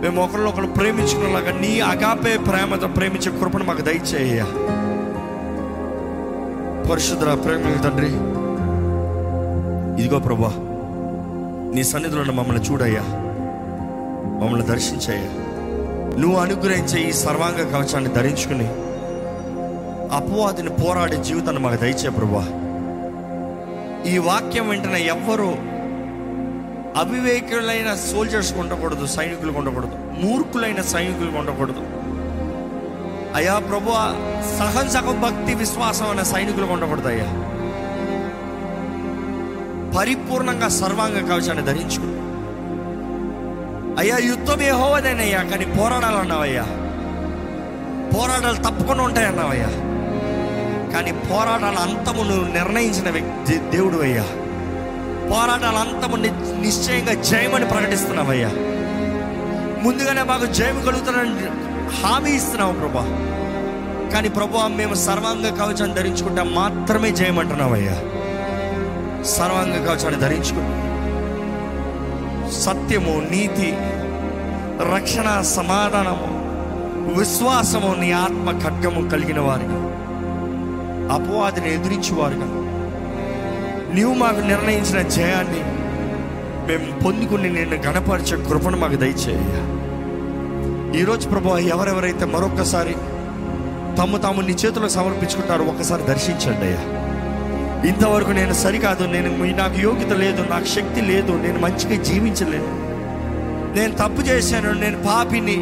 మేము 0.00 0.22
ఒకరిని 0.22 0.48
ఒకరు 0.48 0.66
ప్రేమించుకునేలాగా 0.66 1.52
నీ 1.60 1.80
అగాపే 1.80 2.36
ప్రేమతో 2.48 2.88
ప్రేమించే 2.88 3.30
కృపను 3.30 3.64
మాకు 3.64 3.82
దయచేయ 3.82 4.40
పరిశుద్ధ 6.90 7.24
ప్రేమ 7.24 7.82
తండ్రి 7.84 8.10
ఇదిగో 10.00 10.18
ప్రభా 10.18 10.50
నీ 11.74 11.84
సన్నిధిలో 11.84 12.32
మమ్మల్ని 12.32 12.64
చూడయ్యా 12.64 13.02
మమ్మల్ని 14.40 14.66
దర్శించయ్యా. 14.66 15.30
నువ్వు 16.18 16.36
అనుగ్రహించే 16.36 17.08
ఈ 17.08 17.12
సర్వాంగ 17.12 17.56
కవచాన్ని 17.56 18.10
ధరించుకుని 18.10 18.68
అపవాదిని 20.16 20.70
పోరాడే 20.70 21.16
జీవితాన్ని 21.16 21.62
మాకు 21.62 21.76
దయచే 21.76 22.08
ప్రభా. 22.08 22.44
ఈ 24.12 24.18
వాక్యం 24.18 24.68
వెంటనే 24.68 25.06
ఎవ్వరూ 25.06 25.50
అవివేకులైన 27.02 27.94
సోల్జర్స్ 27.94 28.54
ఉండకూడదు 28.54 29.06
సైనికులు 29.06 29.52
ఉండకూడదు 29.52 30.26
మూర్ఖులైన 30.26 30.80
సైనికులు 30.82 31.38
ఉండకూడదు. 31.38 31.82
అయ్యా 33.36 33.58
ప్రభు 33.58 33.90
సహం 34.58 34.88
సగం 34.88 35.20
భక్తి 35.20 35.54
విశ్వాసం 35.54 36.10
అనే 36.10 36.24
సైనికులు 36.24 36.66
ఉండకూడదు 36.66 37.08
అయ్యా 37.08 37.28
పరిపూర్ణంగా 39.98 40.68
సర్వాంగ 40.68 41.28
కవచాన్ని 41.28 41.64
ధరించుకు. 41.64 42.08
అయ్యా 44.00 44.16
యుద్ధం 44.16 44.62
ఏ 44.62 44.70
కానీ 45.32 45.64
పోరాడాలు 45.64 46.16
అన్నావయ్యా. 46.16 46.62
పోరాటాలు 48.16 48.56
తప్పకుండా 48.56 49.02
ఉంటాయన్నావయ్యా 49.02 49.68
కానీ 50.92 51.12
పోరాటాల 51.12 51.76
అంతము 51.78 52.22
నువ్వు 52.22 52.52
నిర్ణయించిన 52.52 53.10
వ్యక్తి 53.10 53.58
దేవుడు 53.58 53.98
అయ్యా. 53.98 54.24
పోరాటాల 55.30 55.76
అంతము 55.76 56.16
నిశ్చయంగా 56.60 57.22
జయమని 57.22 57.64
ప్రకటిస్తున్నావయ్యా. 57.64 58.48
ముందుగానే 59.82 60.22
మాకు 60.22 60.46
జయం 60.46 60.84
కలుగుతానని 60.86 61.65
హామీ 61.90 62.30
ఇస్తున్నావు 62.30 62.72
ప్రభా. 62.72 63.04
కానీ 64.12 64.28
ప్రభు 64.28 64.58
మేము 64.58 64.94
సర్వాంగ 64.94 65.54
కవచాన్ని 65.54 65.96
ధరించుకుంటే 65.96 66.42
మాత్రమే 66.42 67.10
జయమంటున్నావయ్యా 67.10 67.94
సర్వాంగ 69.24 69.86
కవచాన్ని 69.86 70.20
ధరించుకుని 70.20 70.86
సత్యము 72.52 73.30
నీతి 73.30 73.74
రక్షణ 74.94 75.40
సమాధానము 75.40 76.36
విశ్వాసము 77.18 77.94
నీ 78.00 78.12
ఆత్మ 78.12 78.60
ఖడ్గము 78.64 79.08
కలిగిన 79.08 79.40
వారిగా. 79.40 79.80
అపవాదిని 81.14 81.74
ఎదిరించేవారుగా 81.74 82.46
నీవు 83.94 84.14
మాకు 84.14 84.40
నిర్ణయించిన 84.40 85.02
జయాన్ని 85.08 85.62
మేము 86.66 87.00
పొందుకుని 87.00 87.48
నిన్ను 87.50 87.76
గణపరిచే 87.76 88.44
కృపను 88.44 88.76
మాకు 88.76 88.96
దయచేయ 88.96 89.75
ఈరోజు 90.96 91.28
ప్రభు 91.28 91.56
ఎవరెవరైతే 91.56 92.24
మరొకసారి 92.24 92.94
తమ 93.98 94.16
తాము 94.16 94.40
నీ 94.40 94.52
చేతులకు 94.52 94.88
సమర్పించుకుంటారో 94.88 95.64
ఒక్కసారి 95.64 96.02
దర్శించండి 96.02 96.66
అయ్యా. 96.66 96.82
ఇంతవరకు 97.88 98.30
నేను 98.30 98.52
సరికాదు 98.52 99.04
నేను 99.04 99.56
నాకు 99.56 99.80
యోగ్యత 99.80 100.12
లేదు 100.12 100.42
నాకు 100.42 100.64
శక్తి 100.64 101.00
లేదు 101.00 101.32
నేను 101.32 101.58
మంచిగా 101.58 102.02
జీవించలేను. 102.02 102.70
నేను 103.78 103.92
తప్పు 103.92 104.22
చేశాను 104.22 104.72
నేను 104.72 105.02
పాపిని 105.02 105.58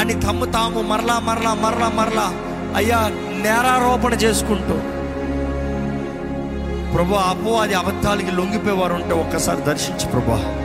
అని 0.00 0.20
తమ్ము 0.20 0.44
తాము 0.44 0.82
మరలా 0.82 1.18
మరలా 1.18 1.54
మరలా 1.54 1.88
మరలా 1.88 2.32
అయ్యా 2.76 2.98
నేరారోపణ 3.42 4.14
చేసుకుంటూ. 4.14 4.76
ప్రభు 6.94 7.14
అపవాది 7.14 7.74
అబద్ధాలకి 7.74 8.30
లొంగిపోయేవారు 8.30 8.94
ఉంటే 8.94 9.14
ఒక్కసారి 9.14 9.62
దర్శించు 9.62 10.10
ప్రభా. 10.10 10.59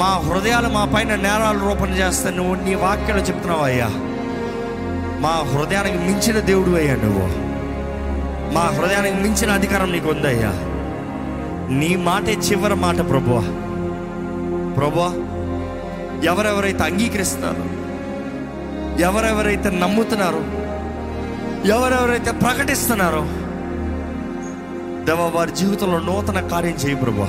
మా 0.00 0.10
హృదయాలు 0.26 0.68
మా 0.68 0.84
పైన 0.84 1.14
నేరాలు 1.16 1.58
రూపణ 1.58 1.90
చేస్తా 1.90 2.30
నువ్వు 2.30 2.54
నీ 2.64 2.74
వాక్యాలు 2.74 3.20
చెప్తున్నావు 3.20 3.62
అయ్యా. 3.62 3.88
మా 5.20 5.34
హృదయానికి 5.50 5.98
మించిన 5.98 6.38
దేవుడు 6.40 6.76
అయ్యా 6.76 6.96
నువ్వు. 6.96 7.26
మా 8.54 8.64
హృదయానికి 8.68 9.16
మించిన 9.22 9.50
అధికారం 9.50 9.92
నీకు 9.92 10.08
ఉందయ్యా 10.10 10.52
నీ 11.70 11.96
మాటే 11.96 12.32
చివరి 12.46 12.74
మాట 12.76 13.00
ప్రభు 13.10 13.36
ప్రభు 14.76 15.04
ఎవరెవరైతే 16.24 16.84
అంగీకరిస్తున్నారు 16.84 17.64
ఎవరెవరైతే 19.02 19.70
నమ్ముతున్నారో 19.70 20.42
ఎవరెవరైతే 21.68 22.32
ప్రకటిస్తున్నారో 22.42 23.22
దేవ 25.04 25.22
వారి 25.34 25.50
జీవితంలో 25.52 25.98
నూతన 26.00 26.40
కార్యం 26.46 26.76
చేయి 26.76 26.94
ప్రభా 26.94 27.28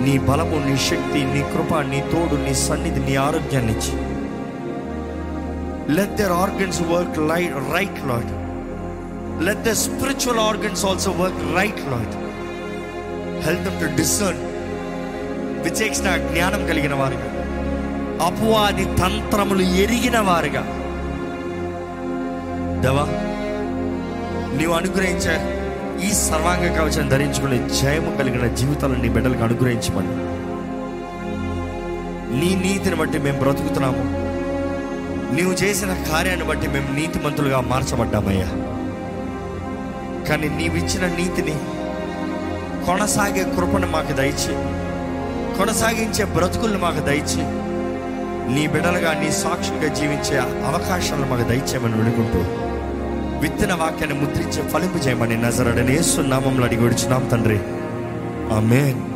నీ 0.00 0.18
బలము 0.18 0.66
నీ 0.66 0.76
శక్తి 0.76 1.24
నీ 1.24 1.42
కృప 1.42 1.78
నీ 1.78 2.00
తోడు 2.00 2.42
నీ 2.42 2.54
సన్నిధి 2.54 3.00
నీ 3.00 3.16
ఆరోగ్యాన్ని 3.16 3.72
ఇచ్చి. 3.72 4.16
Let 5.94 6.16
their 6.16 6.32
organs 6.32 6.82
work 6.82 7.18
light 7.18 7.54
right 7.54 8.06
lord 8.06 8.32
let 9.44 9.58
the 9.58 9.72
spiritual 9.72 10.38
organs 10.38 10.84
also 10.84 11.10
work 11.10 11.56
right 11.56 11.80
lord 11.88 12.14
health 13.44 13.80
to 13.80 13.96
discern 13.96 14.42
విచేక్షణ 15.64 16.16
జ్ఞానం 16.16 16.66
కలిగిన 16.66 16.94
వారుగా 16.94 17.32
అపవాది 18.26 18.84
తంత్రములు 18.84 19.62
ఎరిగిన 19.62 20.18
వారుగా. 20.18 20.62
దేవా 22.80 23.06
నీవు 24.58 24.72
అనుగ్రహించారు 24.72 25.55
ఈ 26.04 26.12
సర్వాంగ 26.12 26.78
కవచం 26.78 27.08
ధరించుకునే 27.08 27.68
జయము 27.68 28.16
కలిగిన 28.16 28.54
జీవితాలను 28.54 29.02
నీ 29.02 29.08
బిడ్డలకు 29.08 29.42
అనుగ్రహించమని. 29.42 30.36
నీ 32.40 32.54
నీతిని 32.54 32.96
బట్టి 32.96 33.18
మేము 33.18 33.38
బ్రతుకుతున్నాము. 33.38 34.26
నీవు 35.34 35.52
చేసిన 35.52 35.94
కార్యాన్ని 36.12 36.46
బట్టి 36.46 36.68
మేము 36.68 36.94
నీతిమంతులుగా 36.94 37.60
మార్చబడ్డామయ్యా. 37.60 38.46
కానీ 40.28 40.48
నీవిచ్చిన 40.48 41.06
నీతిని 41.06 41.56
కొనసాగే 42.86 43.44
కృపను 43.44 43.86
మాకు 43.86 44.12
దయచి 44.12 44.54
కొనసాగించే 45.58 46.24
బ్రతుకులను 46.24 46.78
మాకు 46.78 47.00
దయచి 47.00 47.66
నీ 48.54 48.66
బిడ్డలుగా 48.66 49.12
నీ 49.12 49.32
సాక్షిగా 49.32 49.94
జీవించే 49.94 50.38
అవకాశాలను 50.38 51.26
మాకు 51.26 51.42
దయచేయమని 51.42 51.94
వినుకుంటూ 51.94 52.65
విత్తన 53.38 53.74
వాక్యాన్ని 53.74 54.20
ముద్రించి 54.20 54.68
ఫలింపు 54.68 54.96
చేయమని 54.96 55.42
నజరడని 55.42 56.28
నామంలో 56.28 56.64
అడిగి 56.64 56.82
విడుచున్నాం 56.82 57.28
తండ్రి. 57.28 57.60
ఆమెన్. 58.54 59.15